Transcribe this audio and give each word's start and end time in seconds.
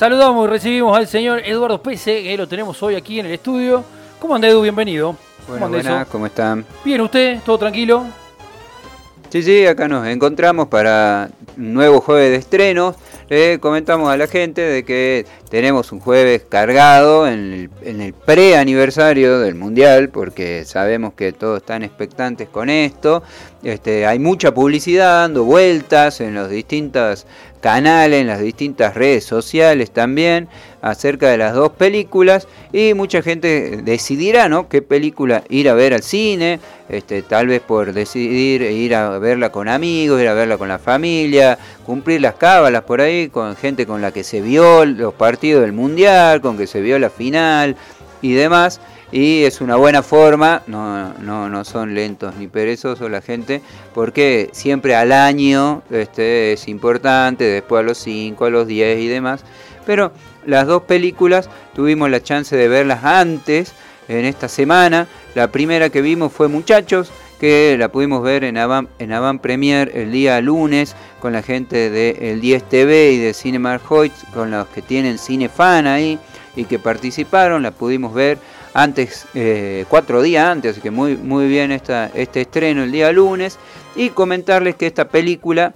Saludamos 0.00 0.48
y 0.48 0.50
recibimos 0.50 0.96
al 0.96 1.06
señor 1.06 1.42
Eduardo 1.44 1.82
Pese, 1.82 2.22
que 2.22 2.34
lo 2.34 2.48
tenemos 2.48 2.82
hoy 2.82 2.94
aquí 2.94 3.20
en 3.20 3.26
el 3.26 3.32
estudio. 3.32 3.84
¿Cómo 4.18 4.34
anda 4.34 4.48
Edu? 4.48 4.62
Bienvenido. 4.62 5.14
¿Cómo, 5.46 5.68
buenas, 5.68 6.08
¿cómo 6.08 6.24
están? 6.24 6.64
Bien, 6.82 7.02
¿usted? 7.02 7.40
¿Todo 7.44 7.58
tranquilo? 7.58 8.06
Sí, 9.28 9.42
sí, 9.42 9.66
acá 9.66 9.88
nos 9.88 10.06
encontramos 10.06 10.68
para 10.68 11.28
un 11.58 11.74
nuevo 11.74 12.00
jueves 12.00 12.30
de 12.30 12.36
estrenos. 12.36 12.96
Le 13.28 13.60
comentamos 13.60 14.10
a 14.10 14.16
la 14.16 14.26
gente 14.26 14.62
de 14.62 14.84
que 14.84 15.26
tenemos 15.50 15.92
un 15.92 16.00
jueves 16.00 16.44
cargado 16.48 17.28
en 17.28 17.70
el, 17.84 18.14
pre-aniversario 18.14 19.38
del 19.38 19.54
Mundial, 19.54 20.08
porque 20.08 20.64
sabemos 20.64 21.12
que 21.12 21.32
todos 21.32 21.58
están 21.58 21.84
expectantes 21.84 22.48
con 22.48 22.70
esto. 22.70 23.22
Este, 23.62 24.06
hay 24.06 24.18
mucha 24.18 24.52
publicidad 24.52 25.20
dando 25.20 25.44
vueltas 25.44 26.22
en 26.22 26.34
los 26.34 26.48
distintos 26.48 27.26
canales, 27.60 28.20
en 28.20 28.26
las 28.26 28.40
distintas 28.40 28.94
redes 28.94 29.24
sociales 29.24 29.90
también, 29.90 30.48
acerca 30.82 31.28
de 31.28 31.36
las 31.36 31.54
dos 31.54 31.72
películas 31.72 32.48
y 32.72 32.94
mucha 32.94 33.22
gente 33.22 33.82
decidirá, 33.82 34.48
¿no? 34.48 34.68
Qué 34.68 34.82
película 34.82 35.44
ir 35.48 35.68
a 35.68 35.74
ver 35.74 35.94
al 35.94 36.02
cine, 36.02 36.58
este, 36.88 37.22
tal 37.22 37.46
vez 37.46 37.60
por 37.60 37.92
decidir 37.92 38.62
ir 38.62 38.94
a 38.94 39.18
verla 39.18 39.52
con 39.52 39.68
amigos, 39.68 40.20
ir 40.20 40.28
a 40.28 40.34
verla 40.34 40.56
con 40.56 40.68
la 40.68 40.78
familia, 40.78 41.58
cumplir 41.84 42.20
las 42.20 42.34
cábalas 42.34 42.82
por 42.82 43.00
ahí 43.00 43.28
con 43.28 43.56
gente 43.56 43.86
con 43.86 44.00
la 44.00 44.10
que 44.10 44.24
se 44.24 44.40
vio 44.40 44.84
los 44.84 45.14
partidos 45.14 45.62
del 45.62 45.72
mundial, 45.72 46.40
con 46.40 46.56
que 46.56 46.66
se 46.66 46.80
vio 46.80 46.98
la 46.98 47.10
final 47.10 47.76
y 48.22 48.32
demás 48.32 48.80
y 49.12 49.42
es 49.42 49.60
una 49.60 49.76
buena 49.76 50.02
forma, 50.02 50.62
no, 50.66 51.14
no, 51.14 51.48
no 51.48 51.64
son 51.64 51.94
lentos 51.94 52.34
ni 52.36 52.46
perezosos 52.46 53.10
la 53.10 53.20
gente, 53.20 53.60
porque 53.94 54.50
siempre 54.52 54.94
al 54.94 55.12
año 55.12 55.82
este, 55.90 56.52
es 56.52 56.68
importante, 56.68 57.44
después 57.44 57.80
a 57.80 57.82
los 57.82 57.98
5, 57.98 58.44
a 58.44 58.50
los 58.50 58.66
10 58.66 59.00
y 59.00 59.08
demás, 59.08 59.44
pero 59.84 60.12
las 60.46 60.66
dos 60.66 60.82
películas 60.82 61.48
tuvimos 61.74 62.10
la 62.10 62.22
chance 62.22 62.56
de 62.56 62.68
verlas 62.68 63.04
antes, 63.04 63.72
en 64.08 64.24
esta 64.24 64.48
semana, 64.48 65.06
la 65.34 65.52
primera 65.52 65.90
que 65.90 66.02
vimos 66.02 66.32
fue 66.32 66.48
Muchachos, 66.48 67.12
que 67.38 67.76
la 67.78 67.90
pudimos 67.90 68.22
ver 68.22 68.44
en 68.44 68.58
Avant, 68.58 68.90
en 68.98 69.38
Premier 69.38 69.90
el 69.94 70.12
día 70.12 70.40
lunes 70.40 70.94
con 71.20 71.32
la 71.32 71.42
gente 71.42 71.88
de 71.88 72.32
El 72.32 72.40
10 72.40 72.68
TV 72.68 73.12
y 73.12 73.18
de 73.18 73.32
Cinema 73.32 73.80
Hoyt, 73.88 74.12
con 74.34 74.50
los 74.50 74.66
que 74.68 74.82
tienen 74.82 75.18
Cinefan 75.18 75.86
ahí 75.86 76.18
y 76.54 76.64
que 76.64 76.78
participaron, 76.78 77.62
la 77.62 77.70
pudimos 77.70 78.12
ver 78.12 78.38
antes, 78.74 79.26
eh, 79.34 79.84
cuatro 79.88 80.22
días 80.22 80.46
antes, 80.46 80.72
así 80.72 80.80
que 80.80 80.90
muy, 80.90 81.16
muy 81.16 81.48
bien 81.48 81.72
esta, 81.72 82.10
este 82.14 82.42
estreno 82.42 82.84
el 82.84 82.92
día 82.92 83.12
lunes. 83.12 83.58
Y 83.96 84.10
comentarles 84.10 84.76
que 84.76 84.86
esta 84.86 85.08
película 85.08 85.74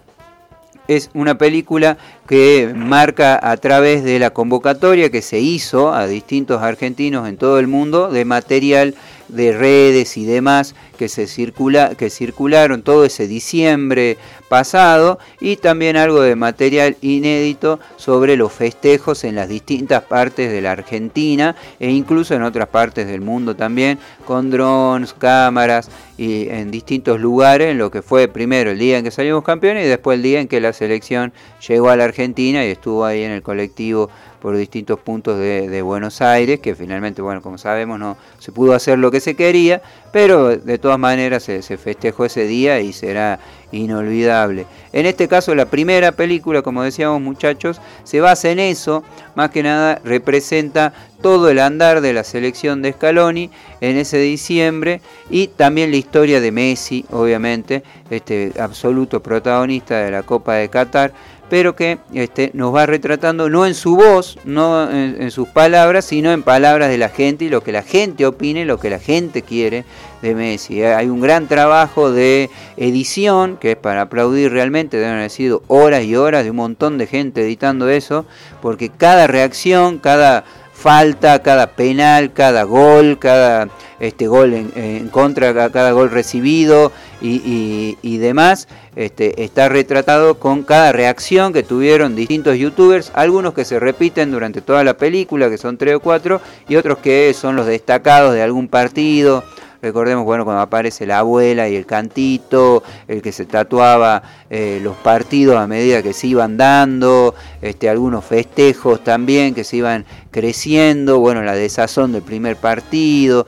es 0.87 1.11
una 1.15 1.39
película 1.39 1.97
que 2.29 2.73
marca 2.77 3.39
a 3.43 3.57
través 3.57 4.05
de 4.05 4.19
la 4.19 4.31
convocatoria 4.31 5.11
que 5.11 5.23
se 5.23 5.41
hizo 5.41 5.93
a 5.93 6.07
distintos 6.07 6.63
argentinos 6.63 7.29
en 7.29 7.37
todo 7.37 7.59
el 7.59 7.67
mundo 7.67 8.11
de 8.11 8.25
material 8.25 8.95
de 9.29 9.53
redes 9.53 10.17
y 10.17 10.27
demás 10.27 10.75
que 10.99 11.09
se 11.09 11.27
circula, 11.27 11.95
que 11.95 12.11
circularon 12.11 12.83
todo 12.83 13.05
ese 13.05 13.27
diciembre 13.27 14.19
pasado 14.55 15.19
y 15.41 15.57
también 15.57 15.97
algo 15.97 16.21
de 16.21 16.37
material 16.37 16.97
inédito 17.01 17.81
sobre 17.97 18.37
los 18.37 18.53
festejos 18.53 19.25
en 19.25 19.35
las 19.35 19.49
distintas 19.49 20.05
partes 20.05 20.53
de 20.53 20.61
la 20.61 20.71
Argentina 20.71 21.57
e 21.81 21.91
incluso 21.91 22.37
en 22.37 22.45
otras 22.45 22.69
partes 22.69 23.09
del 23.09 23.21
mundo 23.21 23.57
también 23.57 23.99
con 24.25 24.53
drones, 24.53 25.13
cámaras 25.13 25.91
y 26.17 26.49
en 26.51 26.71
distintos 26.71 27.19
lugares 27.19 27.73
en 27.73 27.79
lo 27.79 27.91
que 27.91 28.01
fue 28.01 28.29
primero 28.29 28.71
el 28.71 28.79
día 28.79 28.99
en 28.99 29.03
que 29.03 29.11
salimos 29.11 29.43
campeones 29.43 29.87
y 29.87 29.89
después 29.89 30.19
el 30.19 30.23
día 30.23 30.41
en 30.41 30.47
que 30.47 30.61
la 30.61 30.73
selección 30.73 31.33
llegó 31.67 31.89
a 31.89 31.97
la 31.97 32.05
Argentina 32.05 32.65
y 32.65 32.69
estuvo 32.69 33.05
ahí 33.05 33.25
en 33.25 33.33
el 33.33 33.43
colectivo 33.43 34.09
por 34.45 34.59
distintos 34.59 35.01
puntos 35.01 35.39
de, 35.39 35.81
Buenos 35.81 36.21
Aires, 36.21 36.61
que 36.61 36.75
finalmente, 36.75 37.23
bueno, 37.23 37.41
como 37.41 37.57
sabemos, 37.57 37.99
no 37.99 38.19
se 38.39 38.53
pudo 38.53 38.75
hacer 38.75 38.99
lo 38.99 39.11
que 39.11 39.21
se 39.21 39.35
quería, 39.37 39.81
pero 40.15 40.57
de 40.57 40.79
todas 40.79 40.97
maneras 40.97 41.43
se, 41.43 41.61
festejó 41.77 42.27
ese 42.27 42.47
día 42.47 42.79
y 42.79 42.93
será 42.93 43.41
inolvidable. 43.73 44.65
En 44.93 45.07
este 45.07 45.27
caso, 45.27 45.57
la 45.57 45.67
primera 45.67 46.13
película, 46.13 46.63
como 46.63 46.85
decíamos 46.85 47.21
muchachos, 47.21 47.81
se 48.05 48.21
basa 48.21 48.53
en 48.53 48.61
eso, 48.61 49.03
más 49.35 49.51
que 49.51 49.65
nada 49.65 50.01
representa 50.05 50.93
todo 51.21 51.51
el 51.51 51.59
andar 51.59 52.01
de 52.01 52.13
la 52.13 52.23
selección 52.23 52.81
de 52.81 52.93
Scaloni 52.93 53.51
en 53.81 53.97
ese 53.97 54.19
diciembre 54.19 55.01
y 55.31 55.49
también 55.49 55.91
la 55.91 55.97
historia 55.97 56.41
de 56.41 56.53
Messi, 56.53 57.05
obviamente, 57.11 57.83
este 58.09 58.53
absoluto 58.61 59.21
protagonista 59.21 59.99
de 59.99 60.13
la 60.13 60.23
Copa 60.23 60.55
de 60.55 60.69
Qatar 60.69 61.13
pero 61.49 61.77
que 61.77 61.99
este, 62.13 62.51
nos 62.55 62.75
va 62.75 62.87
retratando 62.87 63.49
no 63.51 63.67
en 63.67 63.75
su 63.75 63.97
voz, 63.97 64.39
no 64.45 64.91
en, 64.91 65.31
sus 65.31 65.49
palabras, 65.49 66.05
sino 66.07 66.33
en 66.33 66.43
palabras 66.43 66.89
de 66.89 66.99
la 66.99 67.09
gente 67.09 67.45
y 67.45 67.49
lo 67.49 67.63
que 67.63 67.73
la 67.73 67.83
gente 67.83 68.27
opine, 68.27 68.65
lo 68.65 68.79
que 68.79 68.91
la 68.91 68.99
gente 68.99 69.43
quiere 69.43 69.85
de 70.23 70.35
Messi. 70.35 70.83
Hay 70.83 71.09
un 71.09 71.21
gran 71.21 71.47
trabajo 71.47 72.11
de 72.11 72.51
edición 72.77 73.57
que 73.57 73.73
es 73.73 73.77
para 73.77 74.03
aplaudir 74.03 74.53
realmente, 74.53 74.97
deben 74.97 75.15
haber 75.15 75.31
sido 75.31 75.63
horas 75.69 76.05
y 76.05 76.17
horas 76.17 76.45
de 76.45 76.51
un 76.51 76.57
montón 76.57 76.99
de 76.99 77.07
gente 77.07 77.43
editando 77.43 77.89
eso, 77.89 78.25
porque 78.63 78.89
cada 78.89 79.27
reacción, 79.27 79.99
cada 79.99 80.45
falta, 80.85 81.39
cada 81.39 81.69
penal, 81.69 82.35
cada 82.35 82.65
gol, 82.65 83.19
cada 83.19 83.71
este 84.01 84.27
gol 84.27 84.53
en, 84.53 85.09
contra, 85.09 85.71
cada 85.71 85.93
gol 85.93 86.11
recibido 86.11 86.93
y, 87.23 88.19
demás, 88.19 88.69
este, 88.95 89.43
está 89.43 89.71
retratado 89.71 90.35
con 90.35 90.63
cada 90.63 90.93
reacción 90.93 91.55
que 91.55 91.63
tuvieron 91.63 92.15
distintos 92.15 92.59
youtubers, 92.59 93.13
algunos 93.15 93.55
que 93.55 93.65
se 93.65 93.81
repiten 93.81 94.31
durante 94.31 94.61
toda 94.61 94.85
la 94.85 94.99
película, 94.99 95.49
que 95.49 95.57
son 95.57 95.79
tres 95.79 95.95
o 95.95 96.01
cuatro, 96.01 96.43
y 96.69 96.77
otros 96.77 96.99
que 96.99 97.33
son 97.33 97.57
los 97.57 97.65
destacados 97.65 98.35
de 98.35 98.43
algún 98.43 98.69
partido. 98.69 99.43
Recordemos, 99.85 100.25
bueno, 100.25 100.47
cuando 100.47 100.63
aparece 100.63 101.05
la 101.05 101.19
abuela 101.19 101.69
y 101.69 101.77
el 101.77 101.85
cantito, 101.85 102.83
el 103.07 103.21
que 103.21 103.33
se 103.33 103.45
tatuaba 103.45 104.23
eh, 104.49 104.81
los 104.83 104.97
partidos 104.97 105.59
a 105.59 105.67
medida 105.67 106.03
que 106.03 106.15
se 106.15 106.27
iban 106.27 106.57
dando, 106.57 107.35
este, 107.61 107.91
algunos 107.91 108.25
festejos 108.25 109.05
también 109.05 109.55
que 109.55 109.63
se 109.63 109.77
iban 109.77 110.07
creciendo, 110.35 111.21
bueno, 111.21 111.45
la 111.45 111.55
desazón 111.55 112.11
del 112.11 112.23
primer 112.23 112.57
partido, 112.57 113.47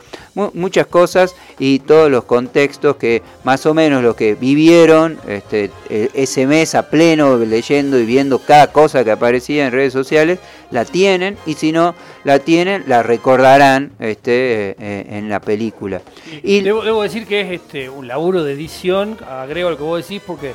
muchas 0.55 0.87
cosas 0.87 1.35
y 1.59 1.81
todos 1.81 2.09
los 2.09 2.23
contextos 2.23 2.95
que 2.95 3.25
más 3.43 3.67
o 3.67 3.75
menos 3.75 4.05
lo 4.05 4.15
que 4.15 4.37
vivieron 4.37 5.19
este, 5.27 5.73
e, 5.91 6.11
ese 6.15 6.47
mes 6.47 6.77
a 6.77 6.89
pleno 6.89 7.39
leyendo 7.39 7.99
y 7.99 8.07
viendo 8.07 8.39
cada 8.39 8.71
cosa 8.71 9.03
que 9.03 9.11
aparecía 9.11 9.67
en 9.67 9.73
redes 9.73 9.93
sociales, 9.93 10.39
la 10.71 10.85
tienen 10.85 11.37
y 11.45 11.55
si 11.55 11.73
no 11.73 11.97
la 12.23 12.39
tienen, 12.39 12.85
la 12.87 13.03
recordarán 13.03 13.91
este, 13.99 14.71
eh, 14.71 14.77
eh, 14.79 15.07
en 15.09 15.29
la 15.29 15.41
película. 15.41 16.03
Y, 16.45 16.61
debo, 16.61 17.03
decir 17.03 17.27
que 17.27 17.41
es 17.41 17.51
este, 17.51 17.91
un 17.91 18.07
laburo 18.07 18.45
de 18.45 18.53
edición, 18.53 19.19
agrego 19.29 19.71
lo 19.71 19.77
que 19.77 19.83
vos 19.83 20.09
decís 20.09 20.23
porque 20.25 20.53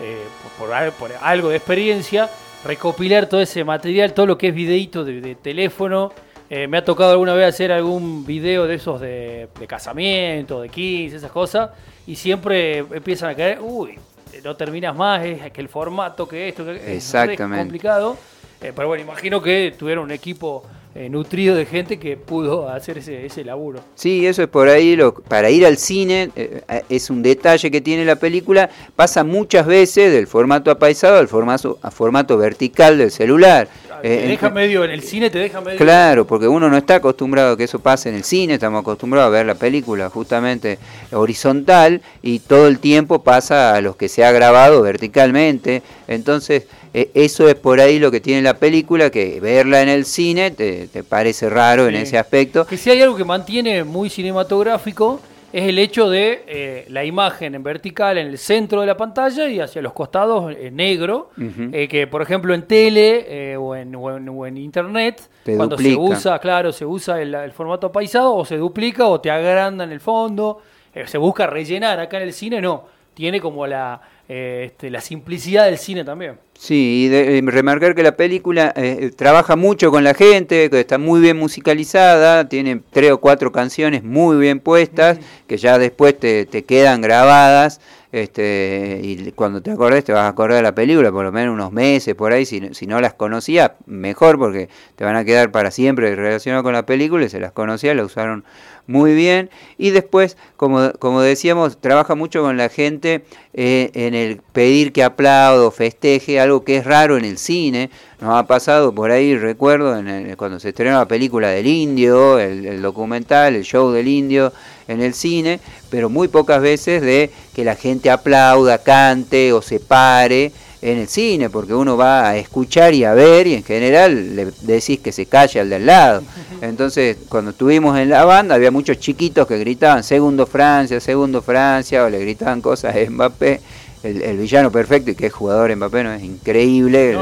eh, 0.00 0.24
por, 0.58 0.72
algo 1.20 1.50
de 1.50 1.56
experiencia, 1.56 2.30
recopilar 2.64 3.28
todo 3.28 3.40
ese 3.40 3.64
material, 3.64 4.12
todo 4.14 4.26
lo 4.26 4.38
que 4.38 4.48
es 4.48 4.54
videíto 4.54 5.04
de, 5.04 5.34
teléfono. 5.36 6.12
Eh, 6.50 6.66
me 6.66 6.78
ha 6.78 6.84
tocado 6.84 7.12
alguna 7.12 7.34
vez 7.34 7.48
hacer 7.48 7.72
algún 7.72 8.24
video 8.26 8.66
de 8.66 8.74
esos 8.74 9.00
de, 9.00 9.48
casamiento, 9.66 10.60
de 10.60 10.68
15, 10.68 11.16
esas 11.16 11.30
cosas, 11.30 11.70
y 12.06 12.16
siempre 12.16 12.78
empiezan 12.78 13.30
a 13.30 13.34
caer, 13.34 13.58
uy, 13.60 13.98
no 14.42 14.56
terminas 14.56 14.94
más, 14.94 15.24
es 15.24 15.52
que 15.52 15.60
el 15.60 15.68
formato, 15.68 16.28
que 16.28 16.48
esto, 16.48 16.64
que 16.64 16.96
es 16.96 17.14
complicado. 17.38 18.16
Eh, 18.60 18.72
pero 18.74 18.88
bueno, 18.88 19.02
imagino 19.02 19.42
que 19.42 19.74
tuvieron 19.78 20.04
un 20.04 20.10
equipo 20.10 20.64
eh, 20.96 21.08
nutrido 21.08 21.56
de 21.56 21.66
gente 21.66 21.98
que 21.98 22.16
pudo 22.16 22.68
hacer 22.68 22.98
ese, 22.98 23.26
ese 23.26 23.44
laburo. 23.44 23.80
Sí, 23.96 24.24
eso 24.26 24.42
es 24.42 24.48
por 24.48 24.68
ahí, 24.68 24.94
lo, 24.94 25.12
para 25.12 25.50
ir 25.50 25.66
al 25.66 25.76
cine 25.76 26.30
eh, 26.36 26.62
eh, 26.68 26.82
es 26.88 27.10
un 27.10 27.20
detalle 27.20 27.68
que 27.68 27.80
tiene 27.80 28.04
la 28.04 28.14
película, 28.14 28.70
pasa 28.94 29.24
muchas 29.24 29.66
veces 29.66 30.12
del 30.12 30.28
formato 30.28 30.70
apaisado 30.70 31.18
al 31.18 31.26
formato, 31.26 31.78
a 31.82 31.90
formato 31.90 32.38
vertical 32.38 32.96
del 32.96 33.10
celular. 33.10 33.66
Te 34.02 34.28
deja 34.28 34.50
medio, 34.50 34.84
en 34.84 34.90
el 34.90 35.02
cine 35.02 35.30
te 35.30 35.38
deja 35.38 35.62
medio... 35.62 35.78
Claro, 35.78 36.26
porque 36.26 36.46
uno 36.46 36.68
no 36.68 36.76
está 36.76 36.96
acostumbrado 36.96 37.54
a 37.54 37.56
que 37.56 37.64
eso 37.64 37.78
pase 37.78 38.10
en 38.10 38.14
el 38.14 38.22
cine, 38.22 38.54
estamos 38.54 38.82
acostumbrados 38.82 39.28
a 39.28 39.30
ver 39.30 39.46
la 39.46 39.54
película 39.54 40.10
justamente 40.10 40.78
horizontal 41.10 42.02
y 42.22 42.40
todo 42.40 42.68
el 42.68 42.80
tiempo 42.80 43.22
pasa 43.22 43.74
a 43.74 43.80
los 43.80 43.96
que 43.96 44.08
se 44.08 44.22
ha 44.22 44.30
grabado 44.30 44.82
verticalmente, 44.82 45.82
entonces 46.06 46.66
eh, 46.96 47.10
eso 47.12 47.48
es 47.48 47.56
por 47.56 47.80
ahí 47.80 47.98
lo 47.98 48.12
que 48.12 48.20
tiene 48.20 48.40
la 48.40 48.54
película, 48.54 49.10
que 49.10 49.40
verla 49.40 49.82
en 49.82 49.88
el 49.88 50.04
cine 50.04 50.52
te, 50.52 50.86
parece 51.02 51.50
raro 51.50 51.88
en 51.88 51.96
ese 51.96 52.16
aspecto. 52.16 52.64
Que 52.64 52.76
si 52.76 52.88
hay 52.88 53.02
algo 53.02 53.16
que 53.16 53.24
mantiene 53.24 53.82
muy 53.82 54.08
cinematográfico 54.08 55.20
es 55.52 55.68
el 55.68 55.80
hecho 55.80 56.08
de 56.08 56.44
eh, 56.46 56.86
la 56.90 57.04
imagen 57.04 57.56
en 57.56 57.64
vertical 57.64 58.16
en 58.18 58.28
el 58.28 58.38
centro 58.38 58.80
de 58.80 58.86
la 58.86 58.96
pantalla 58.96 59.48
y 59.48 59.58
hacia 59.58 59.82
los 59.82 59.92
costados 59.92 60.52
en 60.52 60.66
eh, 60.66 60.70
negro, 60.70 61.30
que 61.36 62.06
por 62.08 62.22
ejemplo 62.22 62.54
en 62.54 62.62
tele 62.62 63.56
o, 63.56 63.74
en, 63.74 63.94
o, 63.96 64.46
en, 64.46 64.56
internet, 64.56 65.28
cuando 65.56 65.76
se 65.76 65.96
usa, 65.96 66.38
claro, 66.38 66.70
se 66.70 66.86
usa 66.86 67.20
el, 67.20 67.34
el, 67.34 67.50
formato 67.50 67.90
paisado 67.90 68.36
o 68.36 68.44
se 68.44 68.56
duplica 68.56 69.08
o 69.08 69.20
te 69.20 69.32
agranda 69.32 69.82
en 69.82 69.90
el 69.90 70.00
fondo, 70.00 70.60
se 71.06 71.18
busca 71.18 71.48
rellenar, 71.48 71.98
acá 71.98 72.18
en 72.18 72.24
el 72.24 72.32
cine 72.32 72.60
no, 72.60 72.84
tiene 73.14 73.40
como 73.40 73.66
la 73.66 74.00
eh, 74.28 74.64
este, 74.66 74.90
la 74.90 75.00
simplicidad 75.00 75.66
del 75.66 75.78
cine 75.78 76.04
también. 76.04 76.38
Sí, 76.58 77.04
y 77.04 77.08
de, 77.08 77.42
remarcar 77.46 77.94
que 77.94 78.02
la 78.02 78.16
película 78.16 78.72
eh, 78.76 79.10
trabaja 79.14 79.56
mucho 79.56 79.90
con 79.90 80.04
la 80.04 80.14
gente, 80.14 80.70
que 80.70 80.80
está 80.80 80.98
muy 80.98 81.20
bien 81.20 81.36
musicalizada, 81.36 82.48
tiene 82.48 82.80
tres 82.90 83.12
o 83.12 83.18
cuatro 83.18 83.52
canciones 83.52 84.02
muy 84.02 84.36
bien 84.38 84.60
puestas, 84.60 85.18
que 85.46 85.56
ya 85.58 85.78
después 85.78 86.18
te, 86.18 86.46
te 86.46 86.64
quedan 86.64 87.02
grabadas 87.02 87.80
este, 88.14 89.00
y 89.02 89.32
cuando 89.32 89.60
te 89.60 89.72
acordes 89.72 90.04
te 90.04 90.12
vas 90.12 90.22
a 90.22 90.28
acordar 90.28 90.58
de 90.58 90.62
la 90.62 90.72
película, 90.72 91.10
por 91.10 91.24
lo 91.24 91.32
menos 91.32 91.52
unos 91.52 91.72
meses 91.72 92.14
por 92.14 92.32
ahí, 92.32 92.46
si, 92.46 92.72
si 92.72 92.86
no 92.86 93.00
las 93.00 93.14
conocías, 93.14 93.72
mejor 93.86 94.38
porque 94.38 94.68
te 94.94 95.02
van 95.02 95.16
a 95.16 95.24
quedar 95.24 95.50
para 95.50 95.72
siempre 95.72 96.14
relacionado 96.14 96.62
con 96.62 96.74
la 96.74 96.86
película 96.86 97.24
y 97.24 97.28
se 97.28 97.40
las 97.40 97.50
conocía, 97.50 97.92
la 97.92 98.04
usaron 98.04 98.44
muy 98.86 99.14
bien. 99.14 99.50
Y 99.78 99.90
después, 99.90 100.36
como, 100.56 100.92
como 101.00 101.22
decíamos, 101.22 101.78
trabaja 101.78 102.14
mucho 102.14 102.40
con 102.42 102.56
la 102.56 102.68
gente 102.68 103.24
eh, 103.52 103.90
en 103.94 104.14
el 104.14 104.36
pedir 104.52 104.92
que 104.92 105.02
aplaudo, 105.02 105.72
festeje, 105.72 106.38
algo 106.38 106.62
que 106.62 106.76
es 106.76 106.84
raro 106.84 107.16
en 107.16 107.24
el 107.24 107.36
cine. 107.36 107.90
Nos 108.20 108.36
ha 108.36 108.46
pasado 108.46 108.94
por 108.94 109.10
ahí, 109.10 109.36
recuerdo, 109.36 109.98
en 109.98 110.36
cuando 110.36 110.60
se 110.60 110.68
estrenó 110.68 110.98
la 110.98 111.08
película 111.08 111.48
del 111.48 111.66
indio, 111.66 112.38
el 112.38 112.80
documental, 112.80 113.56
el 113.56 113.64
show 113.64 113.90
del 113.90 114.06
indio 114.06 114.52
en 114.88 115.00
el 115.00 115.14
cine, 115.14 115.60
pero 115.90 116.08
muy 116.08 116.28
pocas 116.28 116.60
veces 116.60 117.02
de 117.02 117.30
que 117.54 117.64
la 117.64 117.76
gente 117.76 118.10
aplauda, 118.10 118.78
cante 118.78 119.52
o 119.52 119.62
se 119.62 119.80
pare 119.80 120.52
en 120.82 120.98
el 120.98 121.08
cine, 121.08 121.48
porque 121.48 121.72
uno 121.72 121.96
va 121.96 122.28
a 122.28 122.36
escuchar 122.36 122.92
y 122.92 123.04
a 123.04 123.14
ver 123.14 123.46
y 123.46 123.54
en 123.54 123.64
general 123.64 124.36
le 124.36 124.52
decís 124.60 125.00
que 125.00 125.12
se 125.12 125.24
calle 125.24 125.60
al 125.60 125.70
del 125.70 125.86
lado. 125.86 126.22
Entonces, 126.60 127.16
cuando 127.30 127.52
estuvimos 127.52 127.98
en 127.98 128.10
la 128.10 128.26
banda, 128.26 128.54
había 128.54 128.70
muchos 128.70 128.98
chiquitos 128.98 129.46
que 129.46 129.56
gritaban 129.56 130.04
segundo 130.04 130.46
Francia, 130.46 131.00
segundo 131.00 131.40
Francia, 131.40 132.04
o 132.04 132.10
le 132.10 132.18
gritaban 132.18 132.60
cosas 132.60 132.94
a 132.94 133.10
Mbappé 133.10 133.60
el, 134.04 134.36
villano 134.36 134.70
perfecto 134.70 135.10
y 135.10 135.14
que 135.14 135.26
es 135.26 135.32
jugador 135.32 135.74
Mbappé, 135.74 136.04
¿no? 136.04 136.12
Es 136.12 136.22
increíble. 136.22 137.16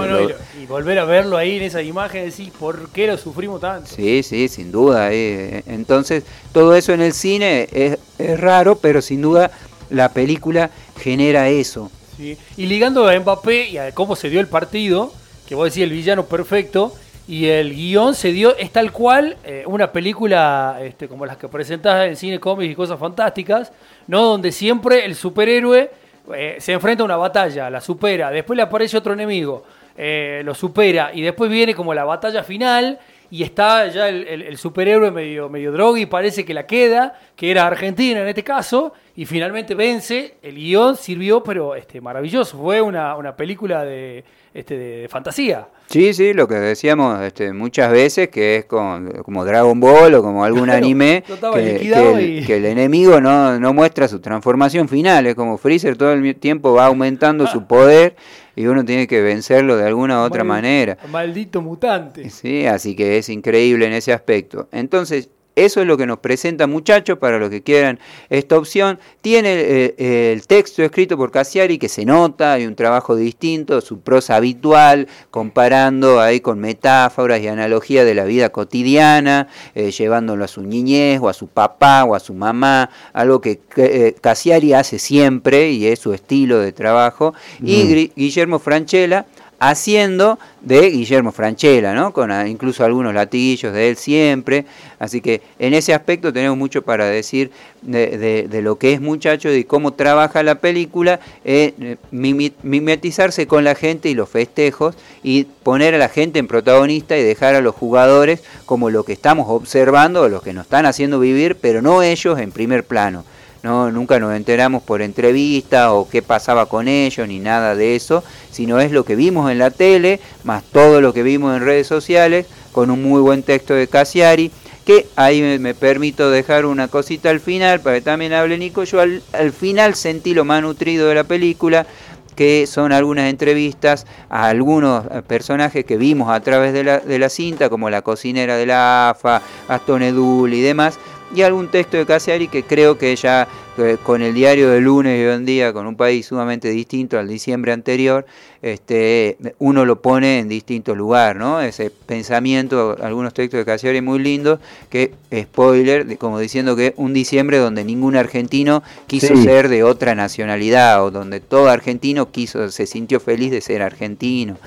y, 0.60 0.66
volver 0.66 0.98
a 0.98 1.04
verlo 1.04 1.36
ahí 1.36 1.56
en 1.56 1.62
esa 1.62 1.82
imagen, 1.82 2.24
decir, 2.24 2.52
¿por 2.58 2.88
qué 2.90 3.06
lo 3.06 3.16
sufrimos 3.16 3.60
tanto? 3.60 3.88
Sí, 3.88 4.22
sí, 4.22 4.48
sin 4.48 4.72
duda. 4.72 5.12
Eh. 5.12 5.62
Entonces, 5.66 6.24
todo 6.52 6.74
eso 6.74 6.92
en 6.92 7.00
el 7.00 7.12
cine 7.12 7.68
es, 7.72 7.98
raro, 8.38 8.76
pero 8.76 9.02
sin 9.02 9.22
duda 9.22 9.50
la 9.90 10.10
película 10.10 10.70
genera 10.98 11.48
eso. 11.48 11.90
Y 12.18 12.66
ligando 12.66 13.08
a 13.08 13.18
Mbappé 13.18 13.68
y 13.68 13.78
a 13.78 13.92
cómo 13.92 14.14
se 14.14 14.30
dio 14.30 14.40
el 14.40 14.46
partido, 14.46 15.12
que 15.46 15.54
vos 15.54 15.66
decís 15.66 15.82
el 15.82 15.90
villano 15.90 16.26
perfecto, 16.26 16.94
y 17.26 17.46
el 17.46 17.74
guion 17.74 18.14
se 18.14 18.32
dio, 18.32 18.56
es 18.56 18.70
tal 18.70 18.92
cual 18.92 19.36
eh, 19.44 19.64
una 19.66 19.92
película 19.92 20.78
este, 20.82 21.08
como 21.08 21.24
las 21.24 21.36
que 21.36 21.48
presentás 21.48 22.08
en 22.08 22.16
cine, 22.16 22.40
cómics 22.40 22.72
y 22.72 22.74
cosas 22.74 22.98
fantásticas, 22.98 23.72
¿no? 24.06 24.22
Donde 24.22 24.50
siempre 24.52 25.04
el 25.04 25.14
superhéroe 25.14 25.90
eh, 26.34 26.56
se 26.58 26.72
enfrenta 26.72 27.02
a 27.02 27.06
una 27.06 27.16
batalla, 27.16 27.68
la 27.70 27.80
supera, 27.80 28.30
después 28.30 28.56
le 28.56 28.62
aparece 28.62 28.96
otro 28.96 29.12
enemigo, 29.12 29.64
eh, 29.96 30.42
lo 30.44 30.54
supera 30.54 31.10
y 31.12 31.22
después 31.22 31.50
viene 31.50 31.74
como 31.74 31.92
la 31.92 32.04
batalla 32.04 32.42
final 32.42 32.98
y 33.32 33.42
está 33.42 33.88
ya 33.88 34.08
el, 34.08 34.58
superhéroe 34.58 35.10
medio, 35.10 35.48
medio 35.48 35.72
droga 35.72 35.98
y 35.98 36.04
parece 36.04 36.44
que 36.44 36.52
la 36.52 36.66
queda, 36.66 37.18
que 37.34 37.50
era 37.50 37.66
Argentina 37.66 38.20
en 38.20 38.28
este 38.28 38.44
caso, 38.44 38.92
y 39.16 39.24
finalmente 39.24 39.74
vence. 39.74 40.34
El 40.42 40.56
guion 40.56 40.96
sirvió, 40.96 41.42
pero 41.42 41.74
este, 41.74 41.98
maravilloso. 42.02 42.58
Fue 42.58 42.82
una, 42.82 43.16
una 43.16 43.34
película 43.34 43.86
de, 43.86 44.22
este, 44.52 44.76
de 44.76 45.08
fantasía. 45.08 45.66
Sí, 45.92 46.14
sí, 46.14 46.32
lo 46.32 46.48
que 46.48 46.54
decíamos 46.54 47.20
este, 47.20 47.52
muchas 47.52 47.92
veces, 47.92 48.30
que 48.30 48.56
es 48.56 48.64
como, 48.64 49.44
Dragon 49.44 49.78
Ball 49.78 50.14
o 50.14 50.22
como 50.22 50.42
algún 50.42 50.70
anime, 50.70 51.22
que, 51.52 52.56
el, 52.56 52.64
enemigo 52.64 53.20
no, 53.20 53.60
no 53.60 53.74
muestra 53.74 54.08
su 54.08 54.18
transformación 54.18 54.88
final. 54.88 55.26
Es 55.26 55.34
como 55.34 55.58
Freezer 55.58 55.98
todo 55.98 56.14
el 56.14 56.34
tiempo 56.36 56.72
va 56.72 56.86
aumentando 56.86 57.46
su 57.46 57.66
poder 57.66 58.16
y 58.56 58.64
uno 58.64 58.86
tiene 58.86 59.06
que 59.06 59.20
vencerlo 59.20 59.76
de 59.76 59.86
alguna 59.86 60.22
u 60.22 60.24
otra 60.24 60.44
manera. 60.44 60.96
Maldito 61.10 61.60
mutante. 61.60 62.30
Sí, 62.30 62.64
así 62.64 62.96
que 62.96 63.18
es 63.18 63.28
increíble 63.28 63.84
en 63.84 63.92
ese 63.92 64.14
aspecto. 64.14 64.68
Entonces, 64.72 65.28
eso 65.54 65.80
es 65.80 65.86
lo 65.86 65.96
que 65.96 66.06
nos 66.06 66.18
presenta 66.18 66.66
muchachos 66.66 67.18
para 67.18 67.38
los 67.38 67.50
que 67.50 67.62
quieran 67.62 67.98
esta 68.30 68.56
opción. 68.56 68.98
Tiene 69.20 69.52
eh, 69.52 70.32
el 70.32 70.46
texto 70.46 70.82
escrito 70.82 71.16
por 71.16 71.30
Cassiari 71.30 71.78
que 71.78 71.88
se 71.88 72.04
nota, 72.04 72.54
hay 72.54 72.66
un 72.66 72.74
trabajo 72.74 73.16
distinto, 73.16 73.80
su 73.80 74.00
prosa 74.00 74.36
habitual, 74.36 75.08
comparando 75.30 76.20
ahí 76.20 76.40
con 76.40 76.58
metáforas 76.58 77.40
y 77.40 77.48
analogías 77.48 78.06
de 78.06 78.14
la 78.14 78.24
vida 78.24 78.50
cotidiana, 78.50 79.48
eh, 79.74 79.90
llevándolo 79.90 80.44
a 80.44 80.48
su 80.48 80.62
niñez 80.62 81.20
o 81.20 81.28
a 81.28 81.32
su 81.34 81.48
papá 81.48 82.04
o 82.04 82.14
a 82.14 82.20
su 82.20 82.34
mamá, 82.34 82.90
algo 83.12 83.40
que 83.40 83.60
eh, 83.76 84.14
Cassiari 84.20 84.72
hace 84.72 84.98
siempre 84.98 85.70
y 85.70 85.86
es 85.86 85.98
su 85.98 86.14
estilo 86.14 86.58
de 86.60 86.72
trabajo. 86.72 87.34
Y 87.62 88.10
Guillermo 88.16 88.58
Franchella 88.58 89.26
haciendo 89.62 90.40
de 90.60 90.90
Guillermo 90.90 91.30
Franchella, 91.30 91.94
¿no? 91.94 92.12
con 92.12 92.32
incluso 92.48 92.84
algunos 92.84 93.14
latiguillos 93.14 93.72
de 93.72 93.90
él 93.90 93.96
siempre. 93.96 94.66
Así 94.98 95.20
que 95.20 95.40
en 95.60 95.72
ese 95.72 95.94
aspecto 95.94 96.32
tenemos 96.32 96.58
mucho 96.58 96.82
para 96.82 97.06
decir 97.06 97.52
de, 97.80 98.48
lo 98.60 98.76
que 98.76 98.92
es 98.92 99.00
muchacho 99.00 99.52
y 99.52 99.62
cómo 99.62 99.92
trabaja 99.92 100.42
la 100.42 100.56
película, 100.56 101.20
eh, 101.44 101.96
mimetizarse 102.10 103.46
con 103.46 103.62
la 103.62 103.76
gente 103.76 104.08
y 104.08 104.14
los 104.14 104.28
festejos 104.28 104.96
y 105.22 105.44
poner 105.44 105.94
a 105.94 105.98
la 105.98 106.08
gente 106.08 106.40
en 106.40 106.48
protagonista 106.48 107.16
y 107.16 107.22
dejar 107.22 107.54
a 107.54 107.60
los 107.60 107.76
jugadores 107.76 108.42
como 108.66 108.90
lo 108.90 109.04
que 109.04 109.12
estamos 109.12 109.46
observando, 109.48 110.28
los 110.28 110.42
que 110.42 110.52
nos 110.52 110.64
están 110.64 110.86
haciendo 110.86 111.20
vivir, 111.20 111.56
pero 111.60 111.82
no 111.82 112.02
ellos 112.02 112.40
en 112.40 112.50
primer 112.50 112.82
plano. 112.82 113.24
No, 113.62 113.92
nunca 113.92 114.18
nos 114.18 114.34
enteramos 114.34 114.82
por 114.82 115.02
entrevista 115.02 115.92
o 115.92 116.08
qué 116.08 116.20
pasaba 116.20 116.66
con 116.66 116.88
ellos 116.88 117.28
ni 117.28 117.38
nada 117.38 117.76
de 117.76 117.94
eso, 117.94 118.24
sino 118.50 118.80
es 118.80 118.90
lo 118.90 119.04
que 119.04 119.14
vimos 119.14 119.52
en 119.52 119.58
la 119.58 119.70
tele, 119.70 120.18
más 120.42 120.64
todo 120.64 121.00
lo 121.00 121.12
que 121.12 121.22
vimos 121.22 121.56
en 121.56 121.64
redes 121.64 121.86
sociales, 121.86 122.46
con 122.72 122.90
un 122.90 123.02
muy 123.02 123.20
buen 123.20 123.44
texto 123.44 123.74
de 123.74 123.86
Cassiari, 123.86 124.50
que 124.84 125.06
ahí 125.14 125.58
me, 125.60 125.74
permito 125.74 126.28
dejar 126.30 126.66
una 126.66 126.88
cosita 126.88 127.30
al 127.30 127.38
final 127.38 127.80
para 127.80 127.96
que 127.96 128.02
también 128.02 128.32
hable 128.32 128.58
Nico. 128.58 128.82
Yo 128.82 129.00
al, 129.00 129.22
final 129.52 129.94
sentí 129.94 130.34
lo 130.34 130.44
más 130.44 130.60
nutrido 130.60 131.08
de 131.08 131.14
la 131.14 131.24
película, 131.24 131.86
que 132.34 132.66
son 132.66 132.92
algunas 132.92 133.30
entrevistas 133.30 134.06
a 134.28 134.48
algunos 134.48 135.04
personajes 135.28 135.84
que 135.84 135.98
vimos 135.98 136.30
a 136.30 136.40
través 136.40 136.72
de 136.72 136.82
la, 136.82 136.98
de 136.98 137.18
la 137.20 137.28
cinta, 137.28 137.68
como 137.68 137.90
la 137.90 138.02
cocinera 138.02 138.56
de 138.56 138.66
la 138.66 139.10
AFA, 139.10 139.40
Aston 139.68 140.02
Edul 140.02 140.52
y 140.52 140.62
demás, 140.62 140.98
y 141.34 141.42
algún 141.42 141.68
texto 141.68 141.96
de 141.96 142.06
Cassiari 142.06 142.48
que 142.48 142.62
creo 142.62 142.98
que 142.98 143.14
ya 143.16 143.48
eh, 143.78 143.96
con 144.02 144.20
el 144.20 144.34
diario 144.34 144.68
de 144.68 144.80
lunes 144.80 145.18
y 145.18 145.24
hoy 145.24 145.34
en 145.34 145.46
día, 145.46 145.72
con 145.72 145.86
un 145.86 145.96
país 145.96 146.26
sumamente 146.26 146.68
distinto 146.68 147.18
al 147.18 147.26
diciembre 147.26 147.72
anterior, 147.72 148.26
este, 148.60 149.38
uno 149.58 149.86
lo 149.86 150.02
pone 150.02 150.40
en 150.40 150.48
distinto 150.48 150.94
lugar, 150.94 151.36
¿no? 151.36 151.60
Ese 151.62 151.90
pensamiento, 151.90 152.98
algunos 153.02 153.32
textos 153.32 153.58
de 153.58 153.64
Cassiari 153.64 154.02
muy 154.02 154.18
lindos, 154.18 154.60
que, 154.90 155.14
spoiler, 155.34 156.18
como 156.18 156.38
diciendo 156.38 156.76
que 156.76 156.92
un 156.98 157.14
diciembre 157.14 157.56
donde 157.56 157.82
ningún 157.82 158.14
argentino 158.14 158.82
quiso 159.06 159.34
ser 159.36 159.68
de 159.68 159.84
otra 159.84 160.14
nacionalidad, 160.14 161.02
o 161.02 161.10
donde 161.10 161.40
todo 161.40 161.70
argentino 161.70 162.30
quiso, 162.30 162.70
se 162.70 162.86
sintió 162.86 163.20
feliz 163.20 163.50
de 163.50 163.62
ser 163.62 163.80
argentino. 163.80 164.58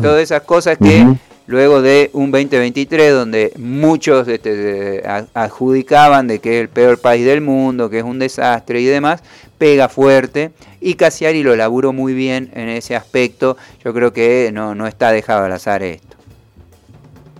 Todas 0.00 0.22
esas 0.22 0.42
cosas 0.42 0.78
que 0.78 1.04
luego 1.46 1.82
de 1.82 2.10
un 2.12 2.30
2023 2.30 3.12
donde 3.12 3.52
muchos 3.58 4.28
este, 4.28 5.02
adjudicaban 5.34 6.26
de 6.26 6.38
que 6.38 6.56
es 6.56 6.62
el 6.62 6.68
peor 6.68 6.98
país 6.98 7.24
del 7.24 7.40
mundo, 7.40 7.90
que 7.90 7.98
es 7.98 8.04
un 8.04 8.18
desastre 8.18 8.80
y 8.80 8.86
demás, 8.86 9.22
pega 9.58 9.88
fuerte 9.88 10.52
y 10.80 10.94
Casiari 10.94 11.42
lo 11.42 11.54
laburó 11.54 11.92
muy 11.92 12.14
bien 12.14 12.50
en 12.54 12.68
ese 12.68 12.96
aspecto. 12.96 13.56
Yo 13.84 13.94
creo 13.94 14.12
que 14.12 14.50
no, 14.52 14.74
no 14.74 14.86
está 14.86 15.12
dejado 15.12 15.44
al 15.44 15.52
azar 15.52 15.82
esto. 15.82 16.16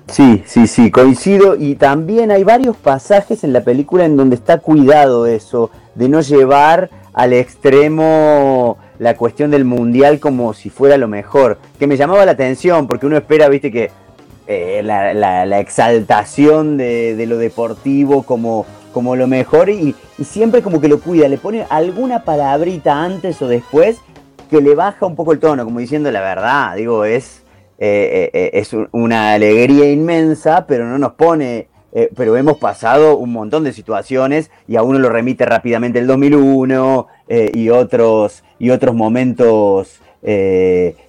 Sí, 0.08 0.42
sí, 0.46 0.66
sí, 0.66 0.90
coincido. 0.90 1.56
Y 1.56 1.74
también 1.74 2.30
hay 2.30 2.44
varios 2.44 2.76
pasajes 2.76 3.44
en 3.44 3.52
la 3.52 3.62
película 3.62 4.04
en 4.04 4.16
donde 4.16 4.36
está 4.36 4.58
cuidado 4.58 5.26
eso, 5.26 5.70
de 5.94 6.08
no 6.08 6.20
llevar 6.20 6.90
al 7.14 7.32
extremo 7.32 8.78
la 9.02 9.16
cuestión 9.16 9.50
del 9.50 9.64
mundial 9.64 10.20
como 10.20 10.54
si 10.54 10.70
fuera 10.70 10.96
lo 10.96 11.08
mejor, 11.08 11.58
que 11.76 11.88
me 11.88 11.96
llamaba 11.96 12.24
la 12.24 12.32
atención 12.32 12.86
porque 12.86 13.06
uno 13.06 13.16
espera, 13.16 13.48
viste, 13.48 13.72
que 13.72 13.90
eh, 14.46 14.80
la, 14.84 15.58
exaltación 15.58 16.76
de, 16.76 17.24
lo 17.26 17.36
deportivo 17.36 18.22
como, 18.22 18.64
como 18.92 19.16
lo 19.16 19.26
mejor 19.26 19.70
y, 19.70 19.96
siempre 20.22 20.62
como 20.62 20.80
que 20.80 20.86
lo 20.86 21.00
cuida, 21.00 21.26
le 21.26 21.36
pone 21.36 21.66
alguna 21.68 22.22
palabrita 22.22 23.02
antes 23.02 23.42
o 23.42 23.48
después 23.48 23.98
que 24.48 24.60
le 24.60 24.76
baja 24.76 25.04
un 25.04 25.16
poco 25.16 25.32
el 25.32 25.40
tono, 25.40 25.64
como 25.64 25.80
diciendo 25.80 26.08
la 26.12 26.20
verdad, 26.20 26.76
digo, 26.76 27.04
es, 27.04 27.42
eh, 27.78 28.30
eh, 28.32 28.50
es 28.52 28.70
una 28.92 29.32
alegría 29.32 29.90
inmensa, 29.90 30.64
pero 30.68 30.86
no 30.86 30.96
nos 30.96 31.14
pone 31.14 31.68
pero 32.16 32.38
hemos 32.38 32.56
pasado 32.56 33.18
un 33.18 33.32
montón 33.32 33.64
de 33.64 33.74
situaciones 33.74 34.50
y 34.66 34.76
a 34.76 34.82
uno 34.82 34.98
lo 34.98 35.10
remite 35.10 35.44
rápidamente 35.44 35.98
el 35.98 36.06
2001 36.06 37.06
y, 37.28 37.70
otros, 37.70 38.44
y 38.58 38.70
otros 38.70 38.94
momentos 38.94 40.00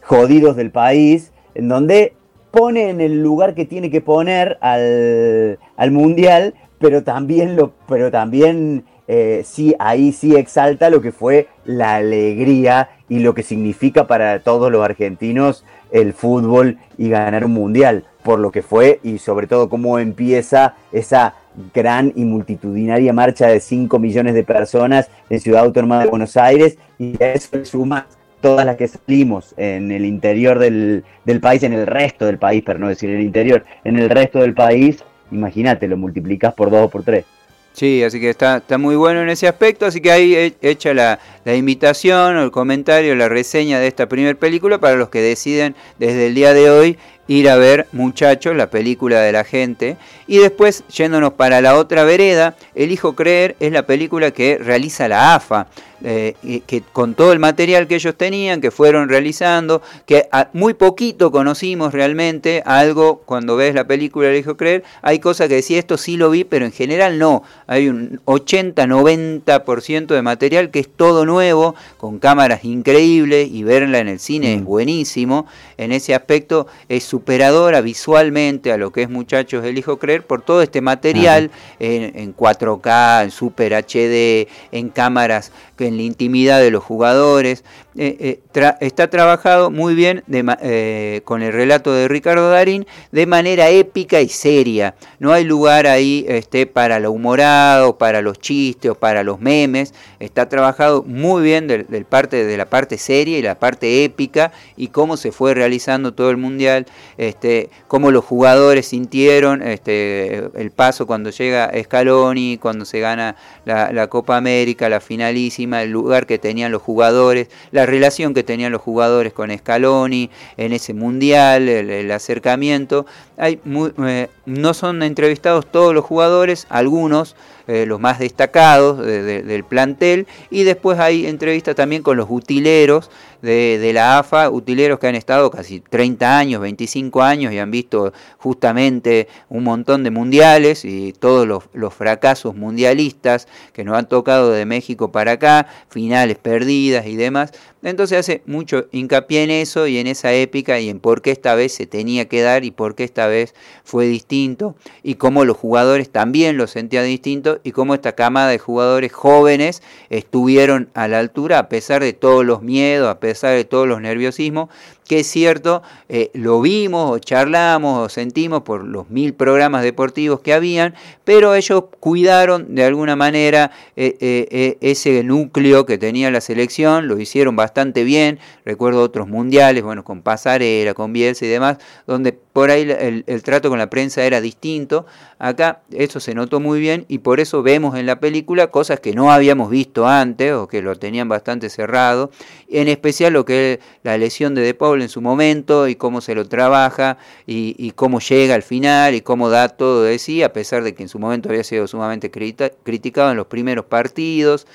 jodidos 0.01 0.55
del 0.55 0.71
país, 0.71 1.31
en 1.55 1.67
donde 1.67 2.13
pone 2.53 2.91
en 2.91 3.01
el 3.01 3.23
lugar 3.23 3.55
que 3.55 3.65
tiene 3.65 3.89
que 3.89 3.99
poner 3.99 4.59
al, 4.61 5.91
mundial, 5.91 6.53
pero 6.77 7.03
también, 7.03 7.55
lo, 7.55 7.73
pero 7.87 8.11
también 8.11 8.85
eh, 9.07 9.41
sí, 9.43 9.73
ahí 9.79 10.11
sí 10.11 10.35
exalta 10.35 10.91
lo 10.91 11.01
que 11.01 11.11
fue 11.11 11.47
la 11.65 11.95
alegría 11.95 12.91
y 13.09 13.19
lo 13.19 13.33
que 13.33 13.41
significa 13.41 14.05
para 14.05 14.39
todos 14.39 14.71
los 14.71 14.85
argentinos 14.85 15.65
el 15.91 16.13
fútbol 16.13 16.77
y 16.95 17.09
ganar 17.09 17.43
un 17.43 17.53
mundial, 17.53 18.05
por 18.23 18.37
lo 18.37 18.51
que 18.51 18.61
fue 18.61 18.99
y 19.01 19.17
sobre 19.17 19.47
todo 19.47 19.67
cómo 19.67 19.97
empieza 19.97 20.75
esa 20.91 21.33
gran 21.73 22.11
y 22.15 22.25
multitudinaria 22.25 23.13
marcha 23.13 23.47
de 23.47 23.59
5 23.59 23.99
millones 23.99 24.33
de 24.33 24.43
personas 24.43 25.09
en 25.29 25.39
Ciudad 25.39 25.63
Autónoma 25.63 25.99
de 25.99 26.09
Buenos 26.09 26.37
Aires 26.37 26.77
y 26.97 27.15
eso 27.19 27.63
suma 27.65 28.07
todas 28.41 28.65
las 28.65 28.75
que 28.75 28.87
salimos 28.87 29.53
en 29.55 29.91
el 29.91 30.03
interior 30.03 30.59
del, 30.59 31.03
del 31.23 31.39
país, 31.39 31.63
en 31.63 31.73
el 31.73 31.87
resto 31.87 32.25
del 32.25 32.37
país, 32.37 32.61
para 32.61 32.77
no 32.77 32.89
decir 32.89 33.09
el 33.09 33.21
interior, 33.21 33.63
en 33.85 33.97
el 33.97 34.09
resto 34.09 34.39
del 34.39 34.53
país, 34.53 35.03
imagínate, 35.31 35.87
lo 35.87 35.95
multiplicas 35.95 36.53
por 36.53 36.69
dos 36.69 36.87
o 36.87 36.89
por 36.89 37.03
tres. 37.03 37.25
Sí, 37.71 38.03
así 38.03 38.19
que 38.19 38.29
está, 38.29 38.57
está 38.57 38.77
muy 38.77 38.95
bueno 38.95 39.21
en 39.21 39.29
ese 39.29 39.47
aspecto, 39.47 39.87
así 39.87 39.99
que 39.99 40.11
ahí 40.11 40.55
hecha 40.61 40.93
la, 40.93 41.19
la 41.43 41.55
invitación 41.55 42.37
o 42.37 42.43
el 42.43 42.51
comentario, 42.51 43.15
la 43.15 43.29
reseña 43.29 43.79
de 43.79 43.87
esta 43.87 44.07
primera 44.07 44.37
película 44.37 44.77
para 44.77 44.95
los 44.95 45.09
que 45.09 45.21
deciden 45.21 45.73
desde 45.97 46.27
el 46.27 46.35
día 46.35 46.53
de 46.53 46.69
hoy 46.69 46.97
ir 47.27 47.49
a 47.49 47.55
ver 47.55 47.87
Muchachos, 47.91 48.55
la 48.55 48.69
película 48.69 49.21
de 49.21 49.31
la 49.31 49.43
gente. 49.43 49.97
Y 50.27 50.37
después, 50.37 50.83
yéndonos 50.87 51.33
para 51.33 51.61
la 51.61 51.77
otra 51.77 52.03
vereda, 52.03 52.55
Elijo 52.75 53.15
Creer 53.15 53.55
es 53.59 53.71
la 53.71 53.85
película 53.85 54.31
que 54.31 54.57
realiza 54.57 55.07
la 55.07 55.35
AFA. 55.35 55.67
Eh, 56.05 56.35
que 56.67 56.81
con 56.81 57.15
todo 57.15 57.31
el 57.31 57.39
material 57.39 57.87
que 57.87 57.95
ellos 57.95 58.15
tenían, 58.17 58.59
que 58.59 58.71
fueron 58.71 59.07
realizando, 59.07 59.81
que 60.05 60.27
muy 60.51 60.73
poquito 60.73 61.31
conocimos 61.31 61.93
realmente, 61.93 62.61
algo 62.65 63.21
cuando 63.23 63.55
ves 63.55 63.73
la 63.73 63.87
película 63.87 64.27
Elijo 64.27 64.57
Creer, 64.57 64.83
hay 65.01 65.19
cosas 65.19 65.47
que 65.47 65.55
decía 65.55 65.79
esto 65.79 65.97
sí 65.97 66.17
lo 66.17 66.29
vi, 66.29 66.43
pero 66.43 66.65
en 66.65 66.73
general 66.73 67.19
no. 67.19 67.43
Hay 67.67 67.87
un 67.87 68.19
80-90% 68.25 70.07
de 70.07 70.21
material 70.21 70.71
que 70.71 70.79
es 70.79 70.89
todo 70.89 71.25
nuevo, 71.25 71.73
con 71.95 72.19
cámaras 72.19 72.65
increíbles 72.65 73.47
y 73.49 73.63
verla 73.63 73.99
en 73.99 74.09
el 74.09 74.19
cine 74.19 74.55
es 74.55 74.61
mm. 74.61 74.65
buenísimo. 74.65 75.47
En 75.77 75.93
ese 75.93 76.13
aspecto 76.13 76.67
es 76.89 77.05
superadora 77.13 77.81
visualmente 77.81 78.71
a 78.71 78.77
lo 78.77 78.91
que 78.91 79.03
es 79.03 79.09
Muchachos 79.11 79.63
Elijo 79.63 79.99
Creer 79.99 80.25
por 80.25 80.41
todo 80.41 80.63
este 80.63 80.81
material 80.81 81.51
en, 81.77 82.35
4K, 82.35 83.25
en 83.25 83.29
Super 83.29 83.73
HD, 83.73 84.47
en 84.71 84.89
cámaras, 84.89 85.51
en 85.79 85.97
la 85.97 86.03
intimidad 86.03 86.59
de 86.61 86.71
los 86.71 86.83
jugadores. 86.83 87.63
Eh, 87.95 88.39
eh, 88.55 88.73
está 88.79 89.09
trabajado 89.09 89.69
muy 89.69 89.93
bien 89.93 90.23
eh, 90.31 91.21
con 91.25 91.43
el 91.43 91.53
relato 91.53 91.93
de 91.93 92.07
Ricardo 92.07 92.49
Darín 92.49 92.87
de 93.11 93.25
manera 93.25 93.69
épica 93.69 94.21
y 94.21 94.29
seria. 94.29 94.95
No 95.19 95.31
hay 95.31 95.43
lugar 95.43 95.85
ahí 95.87 96.25
este, 96.27 96.65
para 96.65 96.99
lo 96.99 97.11
humorado, 97.11 97.97
para 97.97 98.21
los 98.21 98.39
chistes 98.39 98.91
o 98.91 98.95
para 98.95 99.23
los 99.23 99.39
memes. 99.39 99.93
Está 100.19 100.49
trabajado 100.49 101.03
muy 101.03 101.43
bien 101.43 101.67
del, 101.67 102.05
parte, 102.05 102.45
de 102.45 102.57
la 102.57 102.65
parte 102.65 102.97
seria 102.97 103.37
y 103.37 103.41
la 103.41 103.59
parte 103.59 104.03
épica 104.03 104.51
y 104.75 104.87
cómo 104.87 105.17
se 105.17 105.31
fue 105.31 105.53
realizando 105.53 106.13
todo 106.13 106.29
el 106.31 106.37
mundial 106.37 106.85
este, 107.17 107.69
cómo 107.87 108.11
los 108.11 108.25
jugadores 108.25 108.87
sintieron 108.87 109.61
este, 109.61 110.49
el 110.55 110.71
paso 110.71 111.05
cuando 111.05 111.29
llega 111.29 111.71
Scaloni, 111.83 112.57
cuando 112.57 112.85
se 112.85 112.99
gana 112.99 113.35
la, 113.65 114.07
Copa 114.07 114.37
América, 114.37 114.89
la 114.89 114.99
finalísima, 114.99 115.62
el 115.63 115.91
lugar 115.91 116.25
que 116.25 116.39
tenían 116.39 116.71
los 116.71 116.81
jugadores, 116.81 117.47
la 117.71 117.85
relación 117.85 118.33
que 118.33 118.43
tenían 118.43 118.71
los 118.71 118.81
jugadores 118.81 119.33
con 119.33 119.55
Scaloni 119.55 120.29
en 120.57 120.73
ese 120.73 120.93
mundial, 120.93 121.69
el, 121.69 122.11
acercamiento. 122.11 123.05
Hay 123.37 123.59
eh, 124.05 124.27
no 124.45 124.73
son 124.73 125.03
entrevistados 125.03 125.65
todos 125.65 125.93
los 125.93 126.03
jugadores, 126.03 126.67
algunos 126.69 127.35
eh, 127.67 127.85
los 127.85 127.99
más 127.99 128.19
destacados 128.19 128.99
del 129.05 129.63
plantel, 129.63 130.27
y 130.49 130.63
después 130.63 130.99
hay 130.99 131.25
entrevistas 131.25 131.75
también 131.75 132.03
con 132.03 132.17
los 132.17 132.27
utileros 132.29 133.09
de, 133.43 133.91
la 133.93 134.19
AFA, 134.19 134.49
utileros 134.49 134.99
que 134.99 135.07
han 135.07 135.15
estado 135.15 135.51
casi 135.51 135.81
30 135.81 136.37
años, 136.37 136.61
25 136.61 137.21
años 137.21 137.51
y 137.51 137.59
han 137.59 137.71
visto 137.71 138.13
justamente 138.37 139.27
un 139.49 139.65
montón 139.65 140.03
de 140.03 140.11
mundiales 140.11 140.85
y 140.85 141.11
todos 141.11 141.45
los, 141.45 141.63
los 141.73 141.93
fracasos 141.93 142.55
mundialistas 142.55 143.47
que 143.73 143.83
nos 143.83 143.97
han 143.97 144.07
tocado 144.07 144.51
de 144.51 144.65
México 144.65 145.11
para 145.11 145.33
acá, 145.33 145.67
finales 145.89 146.37
perdidas 146.37 147.05
y 147.05 147.17
demás. 147.17 147.51
Entonces 147.83 148.17
hace 148.17 148.41
mucho 148.45 148.87
hincapié 148.91 149.43
en 149.43 149.51
eso 149.51 149.87
y 149.87 149.97
en 149.97 150.07
esa 150.07 150.33
épica 150.33 150.79
y 150.79 150.89
en 150.89 151.01
por 151.01 151.21
qué 151.21 151.31
esta 151.31 151.53
vez 151.53 151.73
se 151.73 151.85
tenía 151.85 152.29
que 152.29 152.41
dar 152.41 152.63
y 152.63 152.71
por 152.71 152.95
qué 152.95 153.03
esta 153.03 153.27
vez 153.27 153.53
fue 153.83 154.05
distinto 154.05 154.75
y 155.03 155.15
cómo 155.15 155.43
los 155.43 155.57
jugadores 155.57 156.09
también 156.09 156.55
lo 156.55 156.67
sentían 156.67 157.05
distinto 157.05 157.59
y 157.61 157.71
cómo 157.71 157.93
esta 157.93 158.13
camada 158.13 158.49
de 158.49 158.57
jugadores 158.57 159.11
jóvenes 159.11 159.83
estuvieron 160.09 160.89
a 160.93 161.09
la 161.09 161.19
altura 161.19 161.59
a 161.59 161.67
pesar 161.67 162.01
de 162.01 162.13
todos 162.13 162.45
los 162.45 162.61
miedos, 162.61 163.09
a 163.09 163.19
pesar 163.19 163.53
de 163.53 163.65
todos 163.65 163.85
los 163.85 163.99
nerviosismos, 163.99 164.69
que 165.07 165.19
es 165.19 165.27
cierto, 165.27 165.83
eh, 166.09 166.29
lo 166.33 166.61
vimos 166.61 167.11
o 167.11 167.19
charlamos 167.19 168.05
o 168.05 168.09
sentimos 168.09 168.63
por 168.63 168.83
los 168.83 169.09
mil 169.09 169.33
programas 169.33 169.83
deportivos 169.83 170.39
que 170.39 170.53
habían, 170.53 170.95
pero 171.23 171.55
ellos 171.55 171.85
cuidaron 171.99 172.75
de 172.75 172.83
alguna 172.83 173.15
manera 173.15 173.71
eh, 173.95 174.15
eh, 174.19 174.77
ese 174.81 175.23
núcleo 175.23 175.85
que 175.85 175.97
tenía 175.97 176.31
la 176.31 176.41
selección, 176.41 177.07
lo 177.07 177.19
hicieron 177.19 177.55
bastante 177.55 178.03
bien, 178.03 178.39
recuerdo 178.65 179.01
otros 179.01 179.27
mundiales, 179.27 179.83
bueno, 179.83 180.03
con 180.03 180.21
Pasarela, 180.21 180.93
con 180.93 181.13
Bielsa 181.13 181.45
y 181.45 181.49
demás, 181.49 181.77
donde 182.07 182.39
por 182.53 182.69
ahí 182.69 182.87
el, 182.89 183.43
trato 183.43 183.69
con 183.69 183.79
la 183.79 183.89
prensa 183.89 184.23
era 184.23 184.39
distinto, 184.39 185.07
acá 185.39 185.81
eso 185.91 186.19
se 186.19 186.35
notó 186.35 186.59
muy 186.59 186.79
bien 186.79 187.05
y 187.07 187.17
por 187.17 187.39
eso 187.39 187.63
vemos 187.63 187.97
en 187.97 188.05
la 188.05 188.19
película 188.19 188.67
cosas 188.67 188.99
que 188.99 189.13
no 189.13 189.31
habíamos 189.31 189.71
visto 189.71 190.07
antes 190.07 190.53
o 190.53 190.67
que 190.67 190.83
lo 190.83 190.95
tenían 190.95 191.27
bastante 191.27 191.71
cerrado, 191.71 192.29
en 192.69 192.87
especial 192.87 193.33
lo 193.33 193.43
que 193.43 193.73
es 193.73 193.79
la 194.03 194.17
lesión 194.19 194.53
de 194.53 194.61
De 194.61 194.75
Paul 194.75 195.01
en 195.01 195.09
su 195.09 195.19
momento 195.19 195.87
y 195.87 195.95
cómo 195.95 196.21
se 196.21 196.35
lo 196.35 196.47
trabaja 196.47 197.17
y, 197.47 197.91
cómo 197.95 198.19
llega 198.19 198.53
al 198.53 198.63
final 198.63 199.15
y 199.15 199.21
cómo 199.21 199.49
da 199.49 199.69
todo 199.69 200.03
de 200.03 200.19
sí, 200.19 200.43
a 200.43 200.53
pesar 200.53 200.83
de 200.83 200.93
que 200.93 201.03
en 201.03 201.09
su 201.09 201.17
momento 201.17 201.49
había 201.49 201.63
sido 201.63 201.87
sumamente 201.87 202.29
criticado 202.29 203.31
en 203.31 203.37
los 203.37 203.47
primeros 203.47 203.85
partidos 203.85 204.67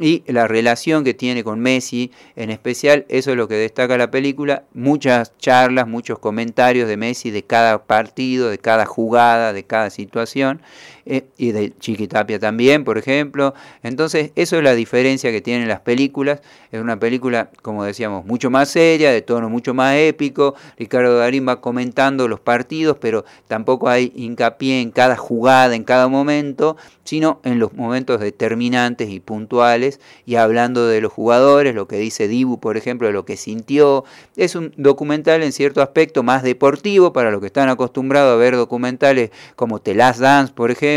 y 0.00 0.22
la 0.26 0.48
relación 0.48 1.04
que 1.04 1.14
tiene 1.14 1.44
con 1.44 1.60
Messi 1.60 2.10
en 2.36 2.50
especial, 2.50 3.04
eso 3.08 3.30
es 3.30 3.36
lo 3.36 3.48
que 3.48 3.54
destaca 3.54 3.96
la 3.96 4.10
película, 4.10 4.64
muchas 4.74 5.36
charlas, 5.38 5.86
muchos 5.86 6.18
comentarios 6.18 6.88
de 6.88 6.96
Messi 6.96 7.30
de 7.30 7.42
cada 7.42 7.84
partido, 7.84 8.48
de 8.48 8.58
cada 8.58 8.86
jugada, 8.86 9.52
de 9.52 9.64
cada 9.64 9.90
situación, 9.90 10.62
eh, 11.04 11.24
y 11.36 11.50
de 11.50 11.72
Chiquitapia 11.78 12.38
también, 12.38 12.84
por 12.84 12.96
ejemplo. 12.96 13.54
Entonces, 13.82 14.30
eso 14.36 14.56
es 14.56 14.62
la 14.62 14.74
diferencia 14.74 15.32
que 15.32 15.40
tienen 15.40 15.68
las 15.68 15.80
películas. 15.80 16.40
Es 16.70 16.80
una 16.80 16.98
película, 16.98 17.50
como 17.62 17.84
decíamos, 17.84 18.24
mucho 18.24 18.50
más 18.50 18.68
seria, 18.68 19.10
de 19.10 19.22
tono 19.22 19.50
mucho 19.50 19.74
más 19.74 19.96
épico. 19.96 20.54
Ricardo 20.78 21.18
Darín 21.18 21.46
va 21.46 21.60
comentando 21.60 22.28
los 22.28 22.40
partidos, 22.40 22.96
pero 23.00 23.24
tampoco 23.48 23.88
hay 23.88 24.12
hincapié 24.14 24.80
en 24.80 24.90
cada 24.90 25.16
jugada, 25.16 25.74
en 25.74 25.84
cada 25.84 26.06
momento, 26.08 26.76
sino 27.04 27.40
en 27.42 27.58
los 27.58 27.72
momentos 27.74 28.20
determinantes 28.20 29.10
y 29.10 29.18
puntuales, 29.18 30.00
y 30.24 30.36
hablando 30.36 30.86
de 30.86 31.00
los 31.00 31.12
jugadores, 31.12 31.74
lo 31.74 31.88
que 31.88 31.96
dice 31.96 32.28
Dibu, 32.28 32.60
por 32.60 32.76
ejemplo, 32.76 33.08
de 33.08 33.12
lo 33.12 33.24
que 33.24 33.36
sintió. 33.36 34.04
Es 34.36 34.54
un 34.54 34.72
documental 34.76 35.42
en 35.42 35.52
cierto 35.52 35.82
aspecto 35.82 36.22
más 36.22 36.42
deportivo 36.44 37.12
para 37.12 37.30
los 37.30 37.40
que 37.40 37.46
están 37.46 37.68
acostumbrados 37.68 38.32
a 38.32 38.36
ver 38.36 38.56
documentales 38.56 39.30
como 39.56 39.80
The 39.80 39.94
Last 39.94 40.20
Dance, 40.20 40.52
por 40.52 40.70
ejemplo 40.70 40.91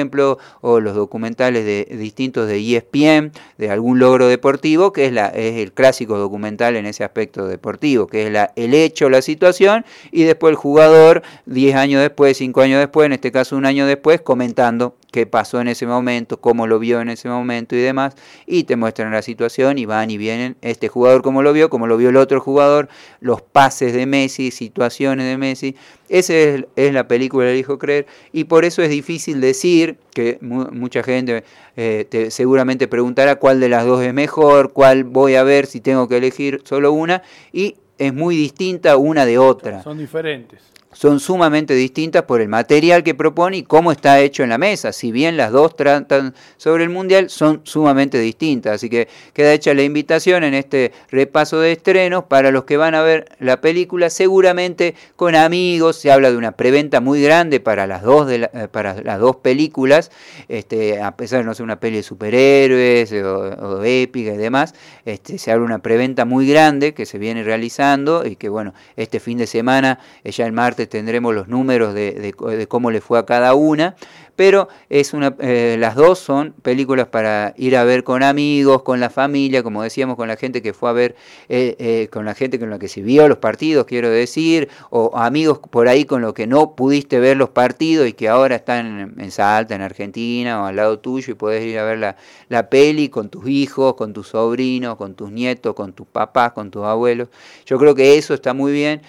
o 0.61 0.79
los 0.79 0.95
documentales 0.95 1.65
de, 1.65 1.87
distintos 1.97 2.47
de 2.47 2.57
ESPN, 2.59 3.31
de 3.57 3.69
algún 3.69 3.99
logro 3.99 4.27
deportivo, 4.27 4.91
que 4.91 5.05
es, 5.05 5.13
la, 5.13 5.27
es 5.27 5.55
el 5.57 5.71
clásico 5.71 6.17
documental 6.17 6.75
en 6.75 6.85
ese 6.85 7.03
aspecto 7.03 7.47
deportivo, 7.47 8.07
que 8.07 8.27
es 8.27 8.31
la, 8.31 8.51
el 8.55 8.73
hecho, 8.73 9.09
la 9.09 9.21
situación, 9.21 9.85
y 10.11 10.23
después 10.23 10.51
el 10.51 10.57
jugador, 10.57 11.23
10 11.45 11.75
años 11.75 12.01
después, 12.01 12.37
5 12.37 12.61
años 12.61 12.79
después, 12.79 13.05
en 13.05 13.13
este 13.13 13.31
caso 13.31 13.55
un 13.55 13.65
año 13.65 13.85
después, 13.85 14.21
comentando 14.21 14.95
qué 15.15 15.25
pasó 15.25 15.62
en 15.62 15.69
ese 15.69 15.88
momento, 15.88 16.41
cómo 16.41 16.67
lo 16.67 16.77
vio 16.77 17.00
en 17.00 17.07
ese 17.07 17.29
momento 17.29 17.74
y 17.74 17.79
demás, 17.79 18.15
y 18.45 18.65
te 18.65 18.75
muestran 18.75 19.13
la 19.13 19.22
situación 19.22 19.77
y 19.77 19.86
van 19.86 20.10
y 20.10 20.17
vienen 20.17 20.57
este 20.62 20.89
jugador 20.89 21.22
como 21.22 21.41
lo 21.41 21.53
vio, 21.53 21.69
como 21.69 21.88
lo 21.88 21.95
vio 21.95 22.10
el 22.10 22.17
otro 22.17 22.41
jugador, 22.41 22.89
los 23.22 23.41
pases 23.41 23.93
de 23.93 24.05
Messi, 24.05 24.51
situaciones 24.51 25.25
de 25.25 25.38
Messi. 25.38 25.77
Esa 26.10 26.34
es, 26.34 26.65
la 26.75 27.07
película 27.07 27.45
del 27.45 27.57
hijo 27.57 27.79
creer 27.79 28.07
y 28.34 28.43
por 28.43 28.65
eso 28.65 28.81
es 28.81 28.89
difícil 28.89 29.39
decir 29.39 29.95
que 30.13 30.38
mucha 30.41 31.01
gente 31.01 31.45
eh, 31.77 32.27
seguramente 32.29 32.89
preguntará 32.89 33.38
cuál 33.38 33.62
de 33.62 33.69
las 33.69 33.86
dos 33.86 34.03
es 34.03 34.13
mejor, 34.13 34.74
cuál 34.74 35.05
voy 35.05 35.36
a 35.36 35.43
ver 35.43 35.65
si 35.65 35.79
tengo 35.79 36.10
que 36.10 36.17
elegir 36.17 36.60
solo 36.65 36.91
una 36.91 37.24
y 37.53 37.77
es 37.98 38.13
muy 38.13 38.36
distinta 38.36 38.98
una 38.98 39.25
de 39.25 39.38
otra. 39.38 39.81
Son 39.81 39.98
diferentes 39.98 40.75
son 40.95 41.19
sumamente 41.19 41.73
distintas 41.73 42.23
por 42.23 42.39
el 42.39 42.47
material 42.47 43.03
que 43.03 43.13
propone 43.13 43.57
y 43.57 43.63
cómo 43.63 43.91
está 43.91 44.21
hecho 44.21 44.43
en 44.43 44.49
la 44.49 44.57
mesa. 44.57 44.93
Si 44.93 45.11
bien 45.11 45.35
las 45.35 45.51
dos 45.51 45.75
tratan 45.75 46.33
sobre 46.55 46.85
el 46.85 46.89
Mundial, 46.89 47.29
son 47.29 47.61
sumamente 47.65 48.17
distintas. 48.17 48.75
Así 48.75 48.89
que 48.89 49.09
queda 49.33 49.53
hecha 49.53 49.73
la 49.73 49.83
invitación 49.83 50.45
en 50.45 50.53
este 50.53 50.93
repaso 51.09 51.59
de 51.59 51.73
estrenos 51.73 52.23
para 52.23 52.49
los 52.51 52.63
que 52.63 52.77
van 52.77 52.95
a 52.95 53.01
ver 53.01 53.27
la 53.39 53.59
película, 53.59 54.09
seguramente 54.09 54.95
con 55.17 55.35
amigos. 55.35 55.97
Se 55.97 56.11
habla 56.11 56.31
de 56.31 56.37
una 56.37 56.53
preventa 56.53 57.01
muy 57.01 57.21
grande 57.21 57.59
para 57.59 57.87
las 57.87 58.01
dos, 58.01 58.27
de 58.27 58.49
eh, 58.53 58.67
para 58.71 59.01
las 59.03 59.19
dos 59.19 59.35
películas, 59.37 60.11
este, 60.47 61.01
a 61.01 61.17
pesar 61.17 61.39
de 61.39 61.45
no 61.45 61.53
ser 61.53 61.65
una 61.65 61.79
peli 61.79 61.97
de 61.97 62.03
superhéroes 62.03 63.11
o, 63.11 63.83
épica 63.83 64.33
y 64.33 64.37
demás. 64.37 64.73
Este, 65.03 65.37
se 65.37 65.51
de 65.51 65.57
una 65.57 65.79
preventa 65.79 66.23
muy 66.23 66.47
grande 66.47 66.93
que 66.93 67.05
se 67.05 67.17
viene 67.17 67.43
realizando 67.43 68.25
y 68.25 68.37
que, 68.37 68.47
bueno, 68.47 68.73
este 68.95 69.19
fin 69.19 69.37
de 69.37 69.47
semana, 69.47 69.99
eh, 70.23 70.31
ya 70.31 70.45
el 70.45 70.53
martes, 70.53 70.85
tendremos 70.88 71.34
los 71.34 71.48
números 71.48 71.94
de, 71.94 72.34
cómo 72.68 72.92
le 72.92 73.01
fue 73.01 73.20
a 73.20 73.25
cada 73.25 73.54
una, 73.54 73.96
pero 74.36 74.68
es 74.89 75.13
una, 75.13 75.36
eh, 75.39 75.77
las 75.80 75.96
dos 75.96 76.20
son 76.20 76.54
películas 76.62 77.08
para 77.08 77.54
ir 77.58 77.77
a 77.77 77.84
ver 77.84 78.04
con 78.04 78.24
amigos, 78.24 78.84
con 78.84 79.00
la 79.00 79.10
familia, 79.10 79.63
como 79.63 79.84
decíamos, 79.84 80.15
con 80.15 80.27
la 80.27 80.36
gente 80.36 80.62
que 80.62 80.74
fue 80.74 80.89
a 80.89 80.94
ver, 80.94 81.15
eh, 81.50 81.75
eh, 81.80 82.10
con 82.12 82.25
la 82.25 82.36
gente 82.36 82.60
con 82.60 82.70
la 82.70 82.80
que 82.80 82.88
se 82.88 83.01
vio 83.01 83.27
los 83.27 83.38
partidos, 83.38 83.86
quiero 83.86 84.10
decir, 84.10 84.70
o 84.89 85.18
amigos 85.18 85.60
por 85.60 85.88
ahí 85.88 86.06
con 86.06 86.22
los 86.22 86.34
que 86.34 86.48
no 86.48 86.75
pudiste 86.75 87.20
ver 87.20 87.38
los 87.38 87.50
partidos 87.50 88.08
y 88.08 88.13
que 88.13 88.27
ahora 88.30 88.56
están 88.56 89.15
en 89.18 89.32
Salta, 89.32 89.75
en 89.75 89.82
Argentina, 89.82 90.63
o 90.63 90.65
al 90.65 90.75
lado 90.75 91.00
tuyo 91.00 91.32
y 91.32 91.36
podés 91.36 91.65
ir 91.65 91.80
a 91.80 91.84
ver 91.84 92.00
la, 92.00 92.18
la 92.50 92.70
peli 92.70 93.10
con 93.10 93.30
tus 93.30 93.48
hijos, 93.48 93.96
con 93.96 94.13
tus 94.13 94.30
sobrinos, 94.30 94.96
con 94.98 95.15
tus 95.15 95.32
nietos, 95.32 95.74
con 95.75 95.94
tus 95.94 96.08
papás, 96.08 96.54
con 96.54 96.72
tus 96.72 96.84
abuelos. 96.84 97.30
Yo 97.65 97.77
creo 97.77 97.96
que 97.96 98.18
eso 98.18 98.34
está 98.34 98.54
muy 98.54 98.72
bien 98.72 99.01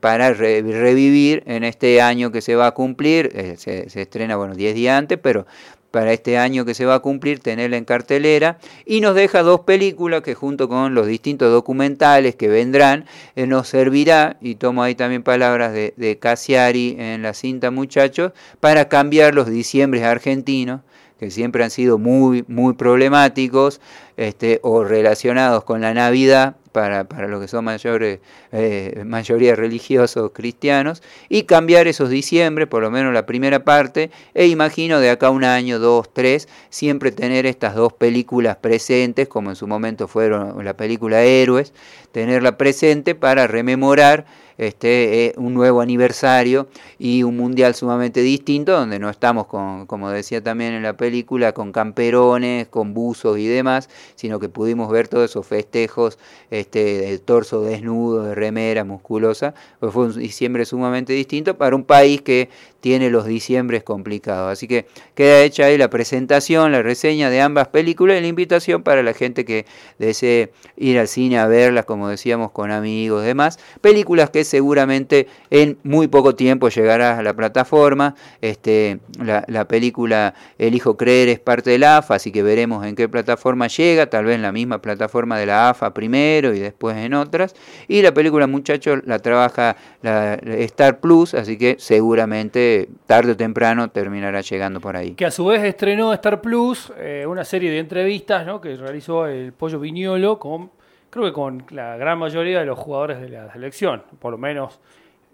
para 0.00 0.32
revivir 0.32 1.44
en 1.46 1.62
este 1.62 2.00
año 2.00 2.32
que 2.32 2.40
se 2.40 2.56
va 2.56 2.68
a 2.68 2.70
cumplir, 2.72 3.30
eh, 3.34 3.54
se, 3.56 3.86
estrena, 4.00 4.36
bueno, 4.36 4.54
10 4.54 4.67
antes, 4.88 5.18
pero 5.22 5.46
para 5.90 6.12
este 6.12 6.36
año 6.36 6.64
que 6.64 6.74
se 6.74 6.84
va 6.84 6.96
a 6.96 7.00
cumplir, 7.00 7.40
tenerla 7.40 7.76
en 7.76 7.84
cartelera, 7.84 8.58
y 8.84 9.00
nos 9.00 9.14
deja 9.14 9.42
dos 9.42 9.60
películas 9.60 10.22
que 10.22 10.34
junto 10.34 10.68
con 10.68 10.94
los 10.94 11.06
distintos 11.06 11.50
documentales 11.50 12.36
que 12.36 12.48
vendrán, 12.48 13.06
eh, 13.36 13.46
nos 13.46 13.68
servirá, 13.68 14.36
y 14.40 14.56
tomo 14.56 14.82
ahí 14.82 14.94
también 14.94 15.22
palabras 15.22 15.72
de, 15.72 15.94
de 15.96 16.18
Cassiari 16.18 16.96
en 16.98 17.22
la 17.22 17.32
cinta 17.32 17.70
muchachos, 17.70 18.32
para 18.60 18.88
cambiar 18.88 19.34
los 19.34 19.48
diciembres 19.48 20.02
argentinos, 20.02 20.82
que 21.18 21.30
siempre 21.30 21.64
han 21.64 21.70
sido 21.70 21.98
muy, 21.98 22.44
muy 22.46 22.74
problemáticos, 22.74 23.80
este, 24.18 24.58
o 24.62 24.82
relacionados 24.82 25.62
con 25.62 25.80
la 25.80 25.94
Navidad, 25.94 26.56
para, 26.72 27.04
para 27.04 27.28
los 27.28 27.40
que 27.40 27.48
son 27.48 27.64
mayores, 27.64 28.18
eh, 28.52 29.02
mayoría 29.06 29.54
religiosos 29.54 30.32
cristianos, 30.34 31.02
y 31.28 31.44
cambiar 31.44 31.86
esos 31.86 32.10
diciembre, 32.10 32.66
por 32.66 32.82
lo 32.82 32.90
menos 32.90 33.14
la 33.14 33.26
primera 33.26 33.64
parte, 33.64 34.10
e 34.34 34.48
imagino 34.48 34.98
de 34.98 35.10
acá 35.10 35.30
un 35.30 35.44
año, 35.44 35.78
dos, 35.78 36.12
tres, 36.12 36.48
siempre 36.68 37.12
tener 37.12 37.46
estas 37.46 37.76
dos 37.76 37.92
películas 37.92 38.56
presentes, 38.56 39.28
como 39.28 39.50
en 39.50 39.56
su 39.56 39.68
momento 39.68 40.08
fueron 40.08 40.64
la 40.64 40.76
película 40.76 41.22
Héroes, 41.22 41.72
tenerla 42.10 42.58
presente 42.58 43.14
para 43.14 43.46
rememorar 43.46 44.26
este, 44.58 45.26
eh, 45.26 45.34
un 45.36 45.54
nuevo 45.54 45.80
aniversario 45.80 46.68
y 46.98 47.22
un 47.22 47.36
mundial 47.36 47.76
sumamente 47.76 48.20
distinto, 48.22 48.72
donde 48.72 48.98
no 48.98 49.08
estamos, 49.08 49.46
con, 49.46 49.86
como 49.86 50.10
decía 50.10 50.42
también 50.42 50.74
en 50.74 50.82
la 50.82 50.96
película, 50.96 51.52
con 51.52 51.70
camperones, 51.70 52.66
con 52.66 52.92
buzos 52.92 53.38
y 53.38 53.46
demás, 53.46 53.88
sino 54.14 54.38
que 54.40 54.48
pudimos 54.48 54.90
ver 54.90 55.08
todos 55.08 55.30
esos 55.30 55.46
festejos 55.46 56.18
este, 56.50 57.18
torso 57.18 57.62
desnudo, 57.62 58.24
de 58.24 58.34
remera 58.34 58.84
musculosa, 58.84 59.54
pues 59.80 59.92
fue 59.92 60.06
un 60.06 60.18
diciembre 60.18 60.64
sumamente 60.64 61.12
distinto 61.12 61.56
para 61.56 61.76
un 61.76 61.84
país 61.84 62.22
que 62.22 62.48
tiene 62.80 63.10
los 63.10 63.26
diciembres 63.26 63.82
complicados. 63.82 64.52
Así 64.52 64.68
que 64.68 64.86
queda 65.14 65.42
hecha 65.42 65.66
ahí 65.66 65.78
la 65.78 65.90
presentación, 65.90 66.72
la 66.72 66.82
reseña 66.82 67.30
de 67.30 67.40
ambas 67.40 67.68
películas 67.68 68.18
y 68.18 68.20
la 68.20 68.26
invitación 68.28 68.82
para 68.82 69.02
la 69.02 69.14
gente 69.14 69.44
que 69.44 69.66
desee 69.98 70.52
ir 70.76 70.98
al 70.98 71.08
cine 71.08 71.38
a 71.38 71.46
verlas, 71.46 71.84
como 71.84 72.08
decíamos, 72.08 72.52
con 72.52 72.70
amigos 72.70 73.24
y 73.24 73.26
demás. 73.26 73.58
Películas 73.80 74.30
que 74.30 74.44
seguramente 74.44 75.26
en 75.50 75.78
muy 75.82 76.08
poco 76.08 76.34
tiempo 76.34 76.68
llegará 76.68 77.18
a 77.18 77.22
la 77.22 77.34
plataforma. 77.34 78.14
Este, 78.40 79.00
la, 79.20 79.44
la 79.48 79.66
película 79.66 80.34
El 80.58 80.74
Hijo 80.74 80.96
Creer 80.96 81.28
es 81.28 81.40
parte 81.40 81.70
de 81.70 81.78
la 81.78 81.98
AFA, 81.98 82.14
así 82.14 82.30
que 82.30 82.42
veremos 82.42 82.86
en 82.86 82.94
qué 82.94 83.08
plataforma 83.08 83.66
llega, 83.66 84.08
tal 84.08 84.24
vez 84.24 84.36
en 84.36 84.42
la 84.42 84.52
misma 84.52 84.80
plataforma 84.80 85.38
de 85.38 85.46
la 85.46 85.70
AFA 85.70 85.92
primero 85.94 86.54
y 86.54 86.60
después 86.60 86.96
en 86.96 87.14
otras. 87.14 87.54
Y 87.88 88.02
la 88.02 88.14
película 88.14 88.46
Muchachos 88.46 89.00
la 89.04 89.18
trabaja 89.18 89.76
la 90.02 90.34
Star 90.34 91.00
Plus, 91.00 91.34
así 91.34 91.58
que 91.58 91.76
seguramente 91.78 92.67
tarde 93.06 93.32
o 93.32 93.36
temprano 93.36 93.90
terminará 93.90 94.40
llegando 94.40 94.80
por 94.80 94.96
ahí. 94.96 95.12
Que 95.12 95.26
a 95.26 95.30
su 95.30 95.46
vez 95.46 95.62
estrenó 95.62 96.12
Star 96.14 96.40
Plus 96.40 96.92
eh, 96.98 97.24
una 97.26 97.44
serie 97.44 97.70
de 97.70 97.78
entrevistas 97.78 98.46
¿no? 98.46 98.60
que 98.60 98.76
realizó 98.76 99.26
el 99.26 99.52
Pollo 99.52 99.80
Viñolo 99.80 100.38
con, 100.38 100.70
creo 101.10 101.24
que 101.26 101.32
con 101.32 101.64
la 101.70 101.96
gran 101.96 102.18
mayoría 102.18 102.60
de 102.60 102.66
los 102.66 102.78
jugadores 102.78 103.20
de 103.20 103.28
la 103.28 103.52
selección, 103.52 104.02
por 104.18 104.32
lo 104.32 104.38
menos 104.38 104.80